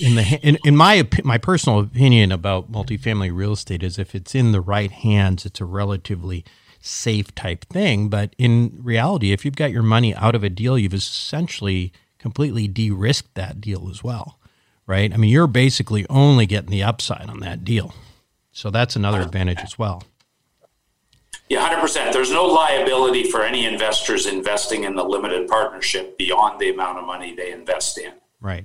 [0.00, 4.34] in the in, in my my personal opinion about multifamily real estate is if it's
[4.34, 6.44] in the right hands, it's a relatively
[6.80, 8.08] safe type thing.
[8.08, 12.68] But in reality, if you've got your money out of a deal, you've essentially completely
[12.68, 14.38] de-risked that deal as well,
[14.86, 15.12] right?
[15.12, 17.94] I mean, you're basically only getting the upside on that deal,
[18.52, 20.02] so that's another uh, advantage as well.
[21.48, 22.12] Yeah, 100%.
[22.12, 27.04] There's no liability for any investors investing in the limited partnership beyond the amount of
[27.04, 28.12] money they invest in.
[28.40, 28.64] Right.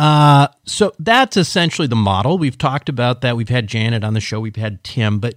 [0.00, 2.38] Uh, so that's essentially the model.
[2.38, 3.36] We've talked about that.
[3.36, 5.34] We've had Janet on the show, we've had Tim, but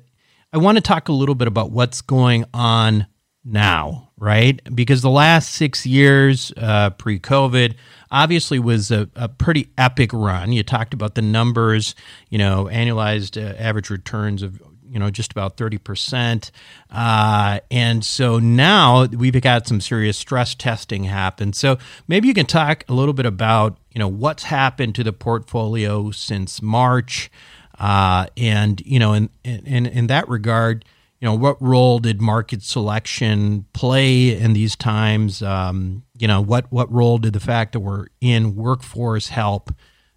[0.53, 3.07] I want to talk a little bit about what's going on
[3.43, 4.61] now, right?
[4.73, 7.75] Because the last six years uh, pre COVID
[8.09, 10.53] obviously was a, a, pretty epic run.
[10.53, 11.93] You talked about the numbers,
[12.29, 14.61] you know, annualized uh, average returns of
[14.93, 16.51] you know, just about 30%.
[16.91, 21.51] Uh, and so now we've got some serious stress testing happen.
[21.51, 25.11] So maybe you can talk a little bit about, you know, what's happened to the
[25.11, 27.31] portfolio since March.
[27.79, 30.85] Uh, and, you know, in, in, in that regard,
[31.19, 35.41] you know, what role did market selection play in these times?
[35.41, 39.73] Um, you know, what, what role did the fact that we're in workforce help,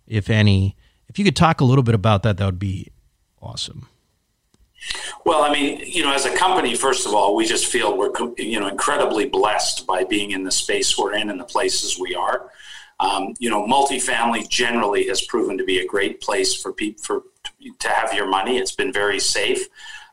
[0.07, 0.77] if any?
[1.09, 2.93] If you could talk a little bit about that, that would be
[3.41, 3.89] awesome.
[5.25, 8.13] Well, I mean, you know, as a company, first of all, we just feel we're,
[8.37, 12.15] you know, incredibly blessed by being in the space we're in and the places we
[12.15, 12.51] are.
[12.99, 17.23] Um, you know, multifamily generally has proven to be a great place for people for
[17.79, 18.59] to have your money.
[18.59, 19.67] It's been very safe.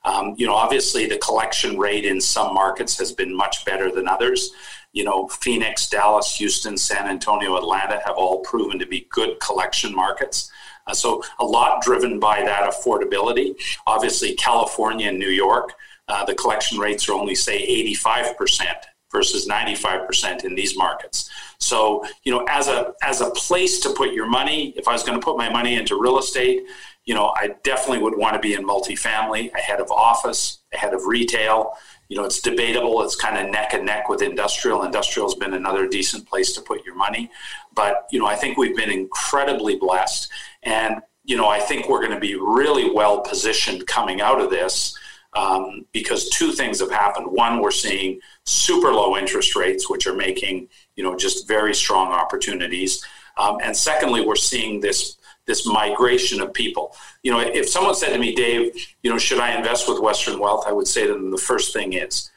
[0.06, 4.08] Um, you know, obviously the collection rate in some markets has been much better than
[4.08, 4.52] others.
[4.92, 9.96] You know, Phoenix, Dallas, Houston, San Antonio, Atlanta have all proven to be good collection
[9.96, 10.52] markets.
[10.88, 13.56] Uh, so a lot driven by that affordability.
[13.88, 15.74] Obviously, California and New York,
[16.08, 17.66] uh, the collection rates are only say
[17.96, 18.74] 85%
[19.14, 21.30] versus 95% in these markets.
[21.60, 25.04] So, you know, as a as a place to put your money, if I was
[25.04, 26.64] going to put my money into real estate,
[27.06, 31.06] you know, I definitely would want to be in multifamily ahead of office, ahead of
[31.06, 31.74] retail.
[32.10, 33.02] You know, it's debatable.
[33.04, 34.84] It's kind of neck and neck with industrial.
[34.84, 37.30] Industrial has been another decent place to put your money.
[37.74, 40.30] But, you know, I think we've been incredibly blessed.
[40.64, 44.50] And, you know, I think we're going to be really well positioned coming out of
[44.50, 44.98] this
[45.36, 47.28] um, because two things have happened.
[47.28, 52.12] One, we're seeing super low interest rates, which are making, you know, just very strong
[52.12, 53.04] opportunities.
[53.38, 56.96] Um, and secondly, we're seeing this this migration of people.
[57.22, 60.40] You know, if someone said to me, Dave, you know, should I invest with Western
[60.40, 60.64] Wealth?
[60.66, 62.30] I would say to them, the first thing is,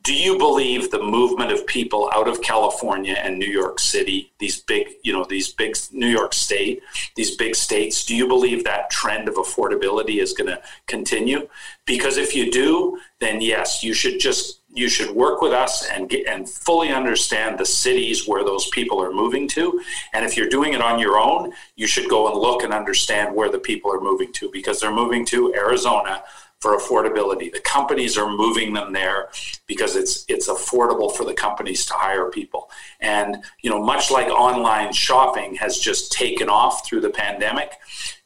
[0.00, 4.60] do you believe the movement of people out of California and New York City, these
[4.60, 6.82] big, you know, these big New York State,
[7.14, 11.46] these big states, do you believe that trend of affordability is going to continue?
[11.84, 16.08] Because if you do, then yes, you should just you should work with us and
[16.08, 19.82] get and fully understand the cities where those people are moving to.
[20.14, 23.36] And if you're doing it on your own, you should go and look and understand
[23.36, 26.24] where the people are moving to because they're moving to Arizona
[26.62, 27.52] for affordability.
[27.52, 29.30] The companies are moving them there
[29.66, 32.70] because it's it's affordable for the companies to hire people.
[33.00, 37.72] And you know, much like online shopping has just taken off through the pandemic,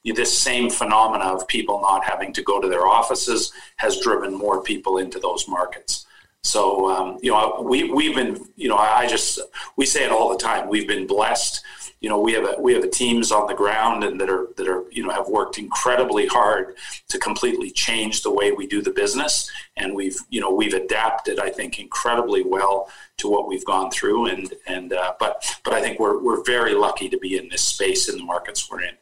[0.04, 4.62] this same phenomena of people not having to go to their offices has driven more
[4.62, 6.06] people into those markets.
[6.42, 9.40] So um, you know, we we've been you know, I just
[9.76, 10.68] we say it all the time.
[10.68, 11.64] We've been blessed.
[12.06, 14.46] You know, we have a, we have a teams on the ground and that are
[14.58, 16.76] that are you know have worked incredibly hard
[17.08, 21.40] to completely change the way we do the business, and we've you know we've adapted
[21.40, 25.80] I think incredibly well to what we've gone through, and and uh, but but I
[25.80, 28.94] think we're we're very lucky to be in this space in the markets we're in.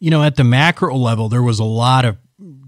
[0.00, 2.16] You know, at the macro level, there was a lot of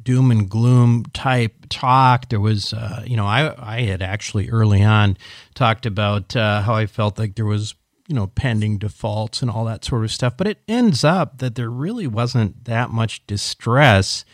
[0.05, 2.29] doom and gloom type talk.
[2.29, 5.17] There was, uh, you know, I I had actually early on
[5.55, 7.75] talked about uh, how I felt like there was,
[8.09, 10.37] you know, pending defaults and all that sort of stuff.
[10.37, 14.25] But it ends up that there really wasn't that much distress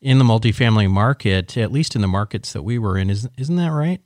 [0.00, 3.10] in the multifamily market, at least in the markets that we were in.
[3.10, 4.00] Isn't isn't that right?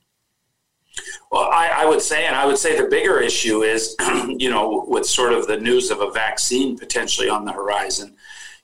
[1.31, 3.95] Well, I, I, would say, and I would say the bigger issue is,
[4.39, 8.17] you know, with sort of the news of a vaccine potentially on the horizon,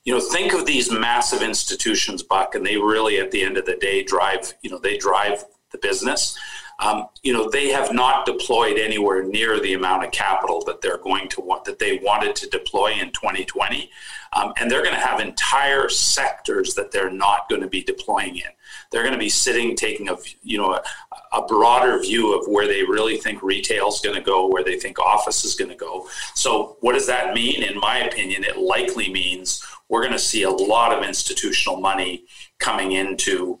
[0.03, 3.65] you know, think of these massive institutions, Buck, and they really, at the end of
[3.65, 6.37] the day, drive, you know, they drive the business.
[6.79, 10.99] Um, you know, they have not deployed anywhere near the amount of capital that they're
[10.99, 13.89] going to want, that they wanted to deploy in 2020.
[14.33, 18.37] Um, and they're going to have entire sectors that they're not going to be deploying
[18.37, 18.51] in.
[18.91, 20.83] They're going to be sitting, taking a, you know, a,
[21.33, 24.77] a broader view of where they really think retail is going to go, where they
[24.79, 26.07] think office is going to go.
[26.35, 27.63] So, what does that mean?
[27.63, 32.25] In my opinion, it likely means we're going to see a lot of institutional money
[32.59, 33.59] coming into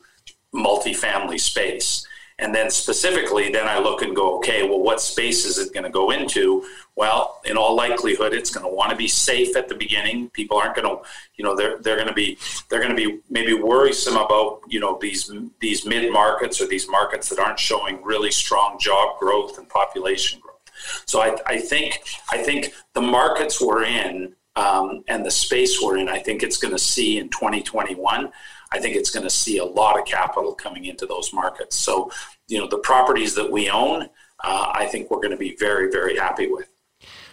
[0.53, 2.06] multifamily space.
[2.39, 5.85] And then specifically, then I look and go, okay, well, what space is it going
[5.85, 6.63] to go into?
[6.95, 10.29] Well, in all likelihood, it's going to want to be safe at the beginning.
[10.29, 11.03] People aren't going to,
[11.35, 12.37] you know, they're they're going to be
[12.69, 16.87] they're going to be maybe worrisome about you know these these mid markets or these
[16.87, 20.57] markets that aren't showing really strong job growth and population growth.
[21.05, 25.97] So I, I think I think the markets we're in um, and the space we're
[25.97, 28.31] in, I think it's going to see in 2021.
[28.71, 31.75] I think it's going to see a lot of capital coming into those markets.
[31.75, 32.11] So,
[32.47, 34.03] you know, the properties that we own,
[34.43, 36.67] uh, I think we're going to be very, very happy with.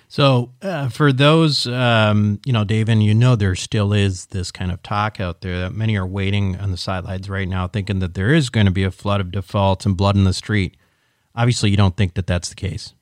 [0.09, 4.53] So, uh, for those, um, you know, Dave, and you know, there still is this
[4.53, 7.99] kind of talk out there that many are waiting on the sidelines right now, thinking
[7.99, 10.76] that there is going to be a flood of defaults and blood in the street.
[11.35, 12.95] Obviously, you don't think that that's the case.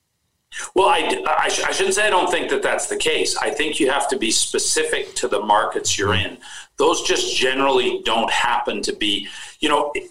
[0.74, 3.36] Well, I, I, sh- I, shouldn't say I don't think that that's the case.
[3.36, 6.38] I think you have to be specific to the markets you're in.
[6.82, 9.28] Those just generally don't happen to be,
[9.60, 10.10] you know, if,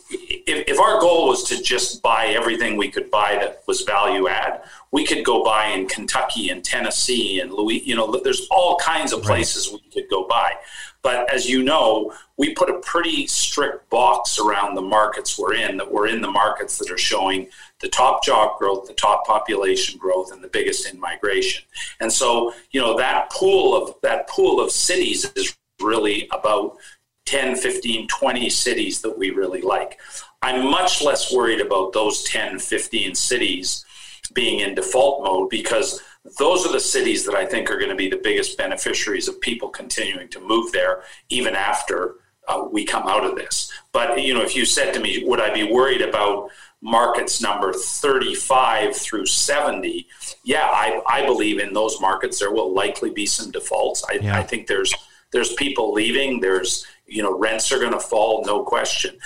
[0.69, 4.61] if our goal was to just buy everything we could buy that was value add,
[4.91, 9.11] we could go buy in Kentucky and Tennessee and Louis, you know, there's all kinds
[9.11, 9.81] of places right.
[9.83, 10.53] we could go buy.
[11.01, 15.75] But as you know, we put a pretty strict box around the markets we're in,
[15.75, 17.49] that we're in the markets that are showing
[17.81, 21.63] the top job growth, the top population growth, and the biggest in migration.
[21.99, 26.77] And so, you know, that pool of that pool of cities is really about
[27.25, 29.99] 10, 15, 20 cities that we really like.
[30.41, 33.85] I'm much less worried about those 10, 15 cities
[34.33, 36.01] being in default mode because
[36.37, 39.39] those are the cities that I think are going to be the biggest beneficiaries of
[39.41, 42.15] people continuing to move there even after
[42.47, 43.71] uh, we come out of this.
[43.91, 46.49] But you know, if you said to me, would I be worried about
[46.81, 50.07] markets number 35 through 70?
[50.43, 54.03] Yeah, I, I believe in those markets there will likely be some defaults.
[54.09, 54.37] I, yeah.
[54.37, 54.93] I think there's
[55.31, 56.39] there's people leaving.
[56.39, 59.17] There's you know rents are going to fall, no question.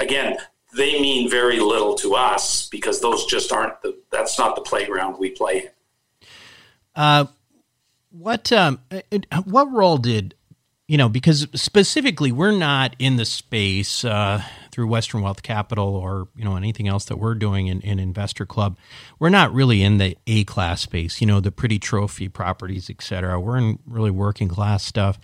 [0.00, 0.36] Again,
[0.76, 5.18] they mean very little to us because those just aren't the that's not the playground
[5.18, 5.70] we play in.
[6.94, 7.26] Uh,
[8.10, 8.80] what um,
[9.44, 10.34] what role did
[10.86, 11.08] you know?
[11.08, 14.42] Because specifically, we're not in the space uh,
[14.72, 18.46] through Western Wealth Capital or you know anything else that we're doing in, in Investor
[18.46, 18.78] Club.
[19.18, 21.20] We're not really in the A class space.
[21.20, 23.38] You know, the pretty trophy properties, etc.
[23.38, 25.18] We're in really working class stuff.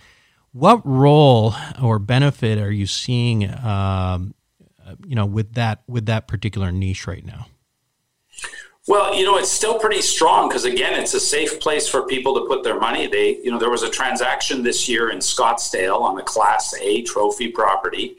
[0.55, 1.53] What role
[1.83, 3.53] or benefit are you seeing?
[3.53, 4.33] Um,
[5.05, 7.47] you know, with that with that particular niche right now.
[8.87, 12.35] Well, you know, it's still pretty strong because again, it's a safe place for people
[12.35, 13.05] to put their money.
[13.05, 17.01] They, you know, there was a transaction this year in Scottsdale on a Class A
[17.01, 18.15] trophy property.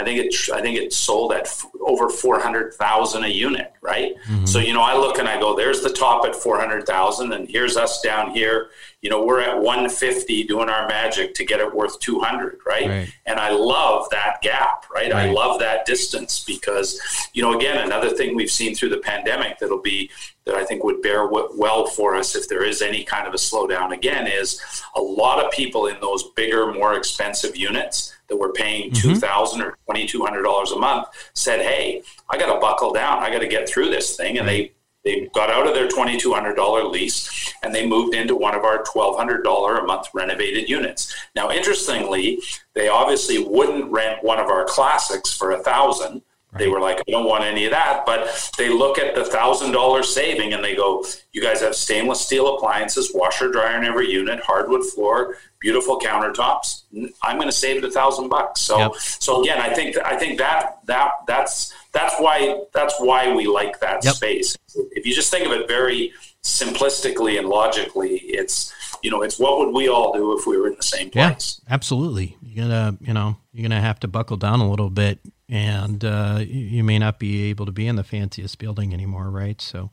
[0.00, 3.72] I think it I think it sold at f- over four hundred thousand a unit,
[3.82, 4.14] right?
[4.28, 4.46] Mm-hmm.
[4.46, 7.32] So you know, I look and I go, there's the top at four hundred thousand,
[7.32, 8.70] and here's us down here.
[9.02, 12.58] You know, we're at one fifty doing our magic to get it worth two hundred,
[12.66, 12.88] right?
[12.88, 13.14] right?
[13.26, 15.12] And I love that gap, right?
[15.12, 15.28] right?
[15.28, 17.00] I love that distance because
[17.34, 20.10] you know, again, another thing we've seen through the pandemic that'll be
[20.50, 23.36] that I think would bear well for us if there is any kind of a
[23.36, 24.60] slowdown again is
[24.96, 29.00] a lot of people in those bigger, more expensive units that were paying mm-hmm.
[29.00, 32.92] two thousand or twenty two hundred dollars a month said, "Hey, I got to buckle
[32.92, 33.22] down.
[33.22, 34.72] I got to get through this thing," and they
[35.04, 38.56] they got out of their twenty two hundred dollar lease and they moved into one
[38.56, 41.14] of our twelve hundred dollar a month renovated units.
[41.36, 42.40] Now, interestingly,
[42.74, 46.22] they obviously wouldn't rent one of our classics for a thousand
[46.58, 48.04] they were like, I don't want any of that.
[48.04, 52.20] But they look at the thousand dollar saving and they go, You guys have stainless
[52.20, 56.82] steel appliances, washer, dryer in every unit, hardwood floor, beautiful countertops.
[57.22, 58.62] I'm going to save it a thousand bucks.
[58.62, 58.94] So, yep.
[58.96, 63.78] so again, I think I think that that that's that's why that's why we like
[63.80, 64.14] that yep.
[64.14, 64.56] space.
[64.92, 68.72] If you just think of it very simplistically and logically, it's
[69.02, 71.60] you know, it's what would we all do if we were in the same place?
[71.66, 72.36] Yeah, absolutely.
[72.42, 76.40] You're gonna, you know, you're gonna have to buckle down a little bit, and uh,
[76.46, 79.60] you may not be able to be in the fanciest building anymore, right?
[79.60, 79.90] So,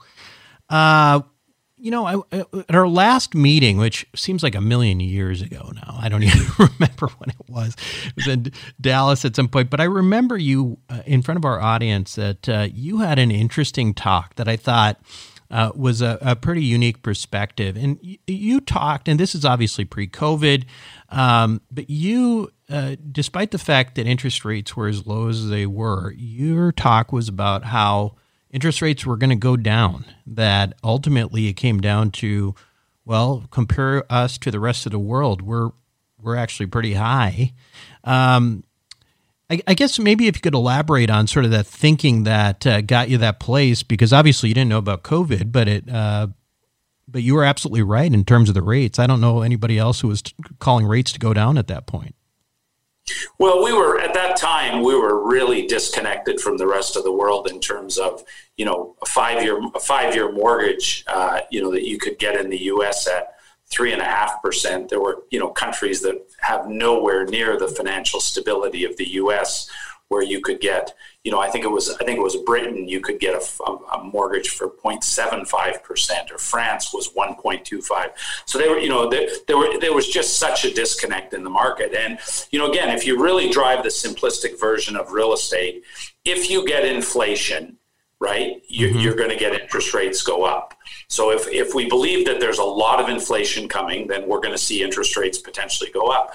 [0.69, 1.21] uh,
[1.79, 2.37] you know, I,
[2.67, 6.43] at our last meeting, which seems like a million years ago now, I don't even
[6.57, 7.75] remember when it was.
[8.05, 8.51] It was in
[8.81, 12.49] Dallas at some point, but I remember you uh, in front of our audience that
[12.49, 14.99] uh, you had an interesting talk that I thought
[15.49, 17.77] uh, was a, a, pretty unique perspective.
[17.77, 20.65] And y- you talked, and this is obviously pre COVID,
[21.09, 25.65] um, but you, uh, despite the fact that interest rates were as low as they
[25.65, 28.15] were, your talk was about how
[28.51, 32.53] interest rates were going to go down, that ultimately it came down to,
[33.05, 35.41] well, compare us to the rest of the world.
[35.41, 35.69] We're,
[36.21, 37.53] we're actually pretty high.
[38.03, 38.63] Um,
[39.49, 42.81] I, I, guess maybe if you could elaborate on sort of that thinking that uh,
[42.81, 46.27] got you that place, because obviously you didn't know about COVID, but it, uh,
[47.07, 48.99] but you were absolutely right in terms of the rates.
[48.99, 51.87] I don't know anybody else who was t- calling rates to go down at that
[51.87, 52.15] point.
[53.39, 57.11] Well, we were at that time we were really disconnected from the rest of the
[57.11, 58.23] world in terms of
[58.57, 62.19] you know a five year a five year mortgage uh, you know that you could
[62.19, 63.07] get in the U.S.
[63.07, 63.36] at
[63.69, 64.89] three and a half percent.
[64.89, 69.69] There were you know countries that have nowhere near the financial stability of the U.S.
[70.07, 72.87] where you could get you know I think it was I think it was Britain
[72.87, 78.09] you could get a, a mortgage for 0.75 percent or France was 1.25.
[78.45, 81.43] So they were you know there, there were there was just such a disconnect in
[81.43, 81.93] the market.
[81.93, 82.19] And
[82.51, 85.83] you know again if you really drive the simplistic version of real estate,
[86.23, 87.76] if you get inflation
[88.19, 88.61] right?
[88.67, 88.99] You, mm-hmm.
[88.99, 90.73] You're going to get interest rates go up.
[91.07, 94.53] So if, if we believe that there's a lot of inflation coming, then we're going
[94.53, 96.33] to see interest rates potentially go up.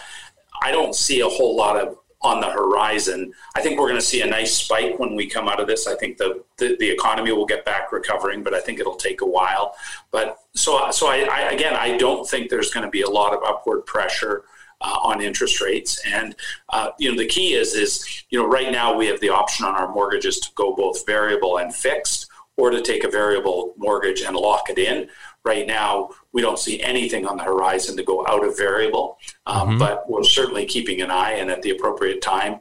[0.62, 3.32] I don't see a whole lot of on the horizon.
[3.56, 5.86] I think we're going to see a nice spike when we come out of this.
[5.86, 9.22] I think the, the, the economy will get back recovering, but I think it'll take
[9.22, 9.74] a while.
[10.12, 13.34] But so, so I, I again, I don't think there's going to be a lot
[13.34, 14.44] of upward pressure
[14.82, 16.00] uh, on interest rates.
[16.06, 16.34] And
[16.68, 19.64] uh, you know, the key is is you know, right now we have the option
[19.64, 24.22] on our mortgages to go both variable and fixed, or to take a variable mortgage
[24.22, 25.08] and lock it in.
[25.44, 29.70] Right now, we don't see anything on the horizon to go out of variable, um,
[29.70, 29.78] mm-hmm.
[29.78, 31.32] but we're certainly keeping an eye.
[31.32, 32.60] And at the appropriate time,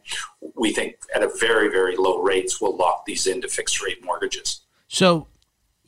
[0.55, 4.61] we think at a very, very low rates, we'll lock these into fixed rate mortgages.
[4.87, 5.27] So,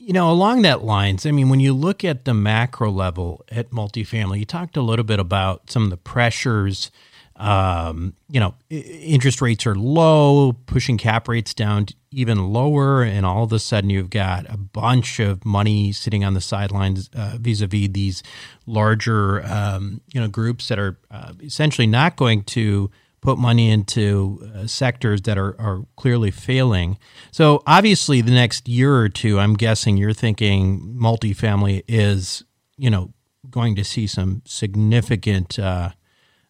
[0.04, 3.70] you know, along that lines, I mean, when you look at the macro level at
[3.70, 6.90] multifamily, you talked a little bit about some of the pressures.
[7.36, 13.44] Um, you know, interest rates are low, pushing cap rates down even lower, and all
[13.44, 17.88] of a sudden you've got a bunch of money sitting on the sidelines uh, vis-a-vis
[17.90, 18.22] these
[18.66, 22.90] larger, um, you know, groups that are uh, essentially not going to
[23.24, 26.98] put money into uh, sectors that are, are clearly failing.
[27.32, 32.44] So, obviously, the next year or two, I'm guessing you're thinking multifamily is,
[32.76, 33.12] you know,
[33.50, 35.90] going to see some significant uh,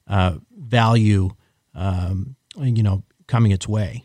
[0.08, 1.30] uh, value,
[1.74, 4.04] um, you know, coming its way.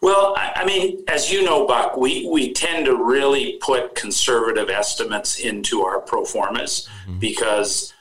[0.00, 5.38] Well, I mean, as you know, Buck, we, we tend to really put conservative estimates
[5.38, 7.18] into our pro formas mm-hmm.
[7.18, 7.92] because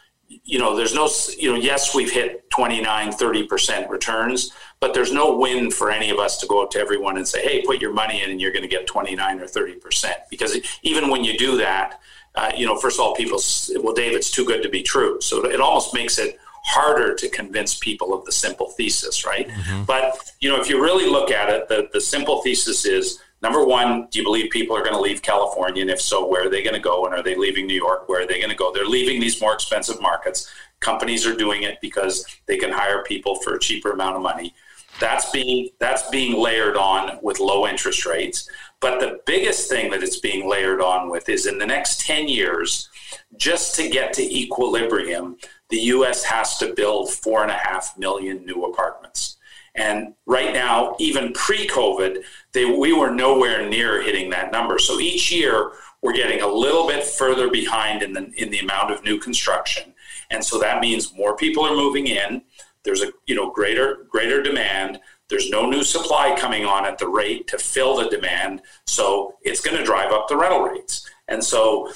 [0.43, 5.36] you know, there's no, you know, yes, we've hit 29, 30% returns, but there's no
[5.36, 7.93] win for any of us to go out to everyone and say, hey, put your
[7.93, 10.12] money in and you're going to get 29 or 30%.
[10.30, 11.99] Because even when you do that,
[12.36, 13.39] uh, you know, first of all, people,
[13.84, 15.20] well, Dave, it's too good to be true.
[15.22, 19.47] So it almost makes it harder to convince people of the simple thesis, right?
[19.47, 19.84] Mm-hmm.
[19.84, 23.66] But, you know, if you really look at it, the, the simple thesis is Number
[23.66, 25.82] one, do you believe people are going to leave California?
[25.82, 27.06] And if so, where are they going to go?
[27.06, 28.08] And are they leaving New York?
[28.08, 28.72] Where are they going to go?
[28.72, 30.52] They're leaving these more expensive markets.
[30.82, 34.53] Companies are doing it because they can hire people for a cheaper amount of money.
[34.99, 38.49] That's being that's being layered on with low interest rates.
[38.82, 42.27] But the biggest thing that it's being layered on with is in the next 10
[42.27, 42.89] years,
[43.38, 45.38] just to get to equilibrium,
[45.69, 49.38] the US has to build four and a half million new apartments.
[49.75, 52.23] And right now, even pre COVID,
[52.53, 54.77] we were nowhere near hitting that number.
[54.79, 55.71] So each year,
[56.01, 59.91] we're getting a little bit further behind in the, in the amount of new construction.
[60.32, 62.41] And so that means more people are moving in.
[62.84, 64.99] There's a you know greater greater demand.
[65.29, 68.61] There's no new supply coming on at the rate to fill the demand.
[68.86, 71.09] So it's going to drive up the rental rates.
[71.29, 71.91] And so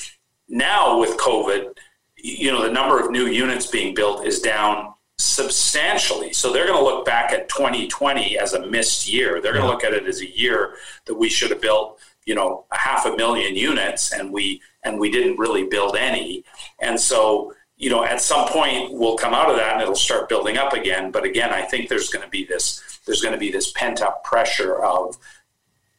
[0.47, 1.77] now with COVID,
[2.15, 6.33] you know, the number of new units being built is down substantially.
[6.33, 9.41] So they're going to look back at 2020 as a missed year.
[9.41, 10.75] They're going to look at it as a year
[11.05, 14.99] that we should have built, you know, a half a million units and we and
[14.99, 16.43] we didn't really build any.
[16.79, 20.29] And so you know, at some point we'll come out of that and it'll start
[20.29, 21.11] building up again.
[21.11, 24.01] But again, I think there's going to be this there's going to be this pent
[24.01, 25.17] up pressure of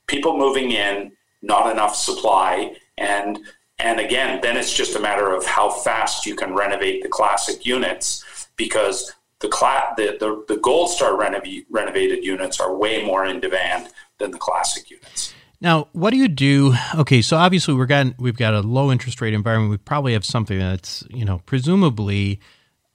[0.07, 1.13] people moving in,
[1.43, 3.39] not enough supply, and
[3.79, 7.67] and again, then it's just a matter of how fast you can renovate the classic
[7.67, 13.27] units because the cla- the, the, the gold star renov- renovated units are way more
[13.27, 15.35] in demand than the classic units.
[15.61, 16.75] Now, what do you do?
[16.95, 19.71] Okay, so obviously we're got we've got a low interest rate environment.
[19.71, 22.41] We probably have something that's you know presumably,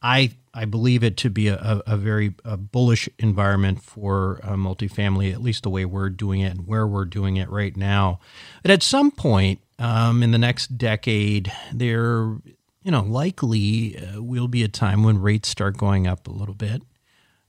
[0.02, 5.42] I I believe it to be a, a very a bullish environment for multifamily, at
[5.42, 8.20] least the way we're doing it and where we're doing it right now.
[8.62, 12.38] But at some point um, in the next decade, there
[12.84, 16.56] you know likely uh, will be a time when rates start going up a little
[16.56, 16.84] bit.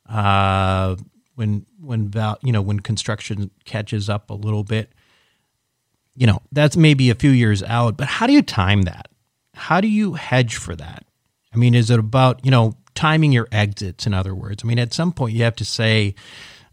[0.09, 0.97] Uh,
[1.35, 4.91] when when val, you know when construction catches up a little bit
[6.15, 9.09] you know, that's maybe a few years out, but how do you time that?
[9.55, 11.05] How do you hedge for that?
[11.55, 14.63] I mean, is it about, you know, timing your exits, in other words?
[14.65, 16.15] I mean, at some point you have to say,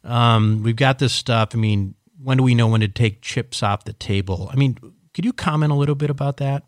[0.03, 1.49] um, we've got this stuff.
[1.53, 4.49] I mean, when do we know when to take chips off the table?
[4.51, 4.77] I mean,
[5.13, 6.63] could you comment a little bit about that?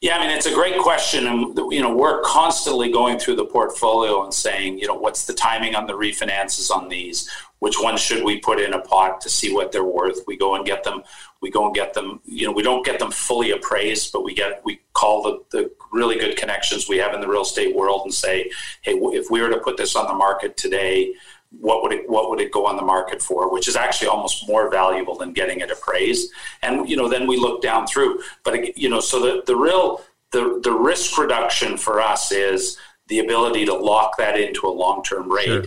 [0.00, 1.26] Yeah, I mean, it's a great question.
[1.26, 5.26] Um, and, you know, we're constantly going through the portfolio and saying, you know, what's
[5.26, 7.28] the timing on the refinances on these?
[7.58, 10.20] Which ones should we put in a pot to see what they're worth?
[10.28, 11.02] We go and get them.
[11.40, 12.20] We go and get them.
[12.24, 15.70] You know, we don't get them fully appraised, but we get we call the, the
[15.92, 18.50] really good connections we have in the real estate world and say,
[18.82, 21.14] hey, if we were to put this on the market today,
[21.50, 24.46] what would it what would it go on the market for which is actually almost
[24.46, 26.30] more valuable than getting it appraised.
[26.62, 28.20] And you know then we look down through.
[28.44, 32.76] But you know so the the real the the risk reduction for us is
[33.06, 35.46] the ability to lock that into a long-term rate.
[35.46, 35.64] Sure.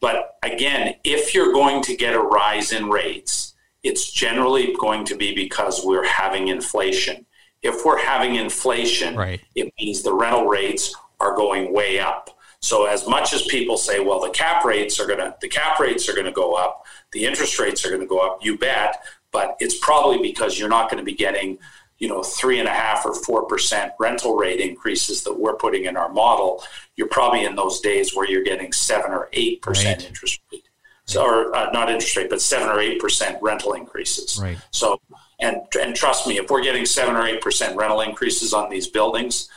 [0.00, 5.16] but again if you're going to get a rise in rates it's generally going to
[5.16, 7.24] be because we're having inflation.
[7.62, 9.40] If we're having inflation right.
[9.54, 14.00] it means the rental rates are going way up so as much as people say,
[14.00, 17.58] well, the cap rates are gonna the cap rates are gonna go up, the interest
[17.58, 19.02] rates are gonna go up, you bet.
[19.32, 21.58] But it's probably because you're not going to be getting,
[21.98, 25.84] you know, three and a half or four percent rental rate increases that we're putting
[25.84, 26.64] in our model.
[26.96, 30.68] You're probably in those days where you're getting seven or eight percent interest rate.
[31.04, 34.38] So, or uh, not interest rate, but seven or eight percent rental increases.
[34.40, 34.58] Right.
[34.72, 35.00] So,
[35.38, 38.88] and and trust me, if we're getting seven or eight percent rental increases on these
[38.88, 39.48] buildings,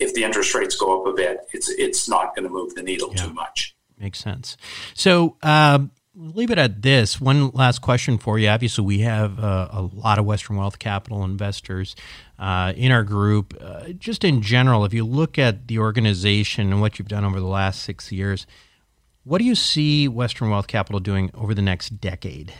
[0.00, 2.82] if the interest rates go up a bit, it's it's not going to move the
[2.82, 3.24] needle yeah.
[3.24, 3.76] too much.
[3.98, 4.56] Makes sense.
[4.94, 5.36] So.
[5.42, 7.20] Um, leave it at this.
[7.20, 8.48] One last question for you.
[8.48, 11.96] Obviously, we have uh, a lot of Western Wealth Capital investors
[12.38, 13.56] uh, in our group.
[13.60, 17.40] Uh, just in general, if you look at the organization and what you've done over
[17.40, 18.46] the last six years,
[19.24, 22.52] what do you see Western Wealth Capital doing over the next decade?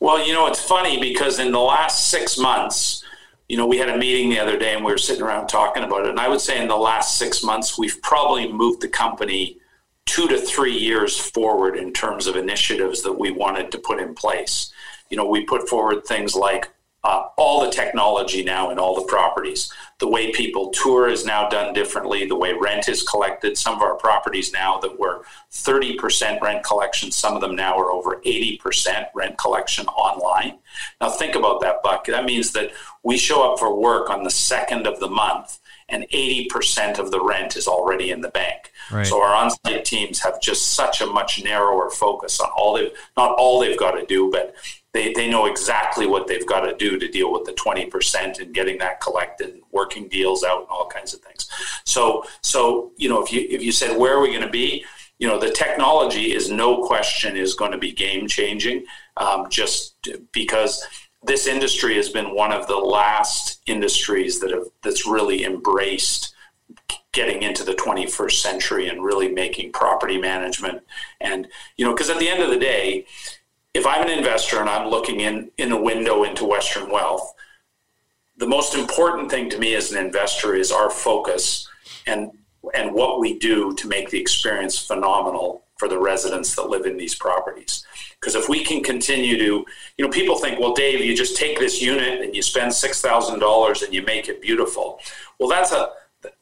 [0.00, 3.04] Well, you know, it's funny because in the last six months,
[3.48, 5.82] you know, we had a meeting the other day and we were sitting around talking
[5.82, 6.10] about it.
[6.10, 9.58] And I would say in the last six months, we've probably moved the company
[10.04, 14.14] two to three years forward in terms of initiatives that we wanted to put in
[14.14, 14.72] place.
[15.10, 16.70] You know, we put forward things like
[17.04, 19.72] uh, all the technology now in all the properties.
[19.98, 22.26] The way people tour is now done differently.
[22.26, 23.56] The way rent is collected.
[23.56, 27.92] Some of our properties now that were 30% rent collection, some of them now are
[27.92, 30.58] over 80% rent collection online.
[31.00, 32.06] Now, think about that, Buck.
[32.06, 32.72] That means that
[33.02, 37.22] we show up for work on the second of the month and 80% of the
[37.22, 38.72] rent is already in the bank.
[38.90, 39.06] Right.
[39.06, 43.32] So our on-site teams have just such a much narrower focus on all they've not
[43.32, 44.54] all they've got to do, but
[44.92, 48.54] they, they know exactly what they've got to do to deal with the 20% and
[48.54, 51.48] getting that collected and working deals out and all kinds of things.
[51.84, 54.84] So, so, you know, if you, if you said, where are we going to be?
[55.18, 58.84] You know, the technology is no question is going to be game changing
[59.16, 59.96] um, just
[60.32, 60.86] because
[61.22, 66.34] this industry has been one of the last industries that have, that's really embraced
[67.12, 70.82] getting into the 21st century and really making property management
[71.20, 73.04] and you know because at the end of the day
[73.74, 77.34] if i'm an investor and i'm looking in in a window into western wealth
[78.38, 81.68] the most important thing to me as an investor is our focus
[82.06, 82.30] and
[82.74, 86.96] and what we do to make the experience phenomenal for the residents that live in
[86.96, 87.86] these properties.
[88.20, 89.64] Because if we can continue to
[89.96, 93.82] you know people think well dave you just take this unit and you spend $6000
[93.82, 95.00] and you make it beautiful.
[95.38, 95.90] Well that's a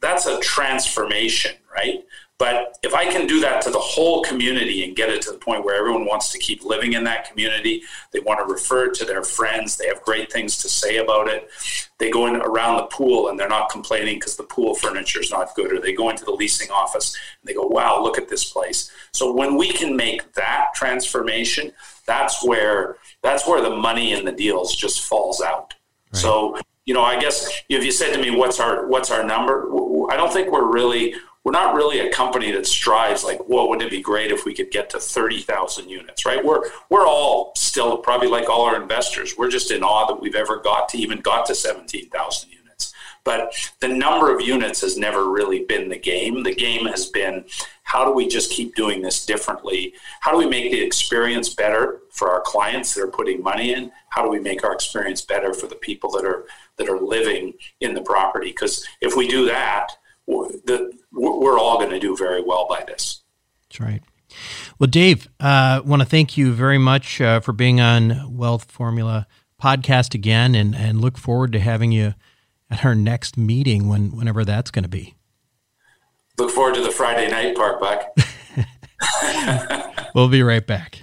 [0.00, 2.04] that's a transformation right
[2.38, 5.38] but if I can do that to the whole community and get it to the
[5.38, 7.82] point where everyone wants to keep living in that community,
[8.12, 11.28] they want to refer it to their friends, they have great things to say about
[11.28, 11.48] it.
[11.98, 15.30] They go in around the pool and they're not complaining because the pool furniture is
[15.30, 18.28] not good, or they go into the leasing office and they go, wow, look at
[18.28, 18.90] this place.
[19.12, 21.72] So when we can make that transformation,
[22.06, 25.72] that's where that's where the money in the deals just falls out.
[26.12, 26.20] Right.
[26.20, 29.68] So you know, I guess if you said to me, "What's our what's our number?"
[30.08, 31.14] I don't think we're really
[31.46, 34.52] we're not really a company that strives like, whoa, wouldn't it be great if we
[34.52, 36.44] could get to 30,000 units, right?
[36.44, 39.36] We're, we're all still probably like all our investors.
[39.38, 42.92] We're just in awe that we've ever got to even got to 17,000 units.
[43.22, 46.42] But the number of units has never really been the game.
[46.42, 47.44] The game has been
[47.84, 49.94] how do we just keep doing this differently?
[50.22, 53.92] How do we make the experience better for our clients that are putting money in?
[54.08, 57.54] How do we make our experience better for the people that are that are living
[57.78, 58.48] in the property?
[58.48, 59.92] Because if we do that,
[60.26, 63.22] the, we're all going to do very well by this.
[63.68, 64.02] That's right.
[64.78, 68.70] Well, Dave, I uh, want to thank you very much uh, for being on Wealth
[68.70, 69.26] Formula
[69.62, 72.14] podcast again, and, and look forward to having you
[72.70, 75.14] at our next meeting when whenever that's going to be.
[76.38, 78.14] Look forward to the Friday night part, Buck.
[80.14, 81.00] we'll be right back.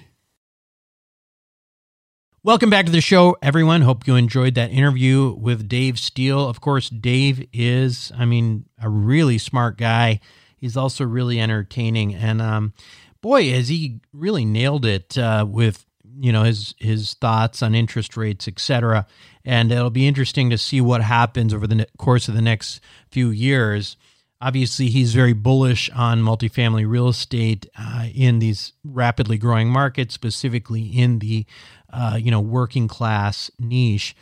[2.46, 3.84] Welcome back to the show, everyone.
[3.84, 6.50] Hope you enjoyed that interview with Dave Steele.
[6.50, 10.20] Of course, Dave is, I mean, a really smart guy.
[10.58, 12.74] He's also really entertaining, and um,
[13.22, 15.86] boy, has he really nailed it uh, with
[16.20, 19.08] you know his his thoughts on interest rates, etc.
[19.46, 23.30] And it'll be interesting to see what happens over the course of the next few
[23.30, 23.96] years.
[24.42, 30.82] Obviously, he's very bullish on multifamily real estate uh, in these rapidly growing markets, specifically
[30.82, 31.46] in the
[31.94, 34.16] uh, you know working class niche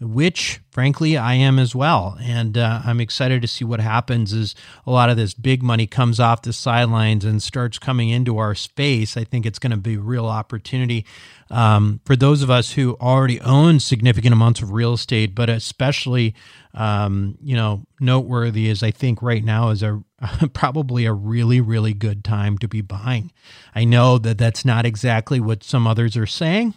[0.00, 2.16] which frankly I am as well.
[2.20, 4.54] And uh, I'm excited to see what happens as
[4.86, 8.54] a lot of this big money comes off the sidelines and starts coming into our
[8.54, 9.16] space.
[9.16, 11.04] I think it's going to be a real opportunity
[11.50, 16.34] um, for those of us who already own significant amounts of real estate, but especially,
[16.74, 20.02] um, you know, noteworthy is I think right now is a
[20.52, 23.32] probably a really, really good time to be buying.
[23.74, 26.74] I know that that's not exactly what some others are saying.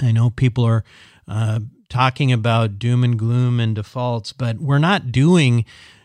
[0.00, 0.84] I know people are
[1.28, 5.64] uh, talking about doom and gloom and defaults, but we're not doing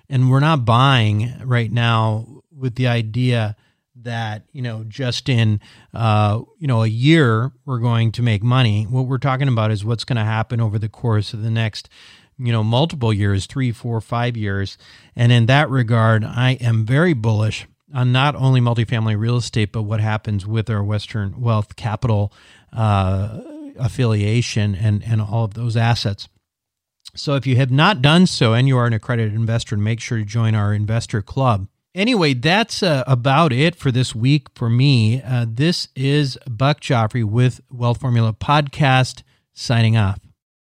[0.10, 3.56] and we're not buying right now with the idea
[4.04, 5.60] that you know just in
[5.94, 8.84] uh, you know a year we're going to make money.
[8.84, 11.90] What we're talking about is what's going to happen over the course of the next
[12.38, 14.78] you know multiple years, three, four, five years,
[15.16, 19.84] and in that regard, I am very bullish on not only multifamily real estate, but
[19.84, 22.34] what happens with our Western Wealth Capital.
[22.72, 23.42] Uh,
[23.78, 26.28] affiliation and, and all of those assets.
[27.16, 30.18] So if you have not done so and you are an accredited investor, make sure
[30.18, 31.68] to join our investor club.
[31.94, 35.22] Anyway, that's uh, about it for this week for me.
[35.22, 40.20] Uh, this is Buck Joffrey with Wealth Formula Podcast signing off.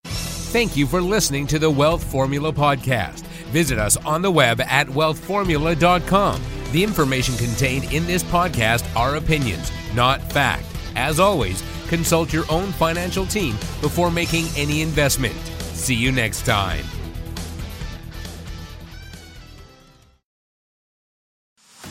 [0.06, 3.22] Thank you for listening to the Wealth Formula Podcast.
[3.52, 6.42] Visit us on the web at wealthformula.com.
[6.72, 10.66] The information contained in this podcast are opinions, not fact.
[10.98, 15.36] As always, Consult your own financial team before making any investment.
[15.74, 16.84] See you next time.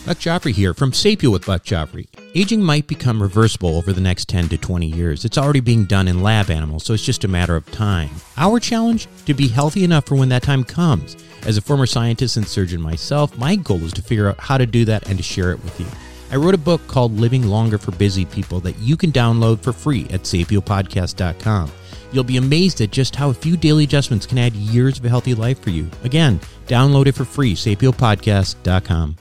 [0.06, 2.08] Buck Joffrey here from Sapio with Buck Joffrey.
[2.34, 5.24] Aging might become reversible over the next 10 to 20 years.
[5.24, 8.10] It's already being done in lab animals, so it's just a matter of time.
[8.36, 9.08] Our challenge?
[9.24, 11.16] To be healthy enough for when that time comes.
[11.46, 14.66] As a former scientist and surgeon myself, my goal is to figure out how to
[14.66, 15.86] do that and to share it with you.
[16.30, 19.72] I wrote a book called Living Longer for Busy People that you can download for
[19.72, 21.70] free at sapiopodcast.com.
[22.12, 25.08] You'll be amazed at just how a few daily adjustments can add years of a
[25.08, 25.90] healthy life for you.
[26.04, 29.16] Again, download it for free, sapiopodcast.com.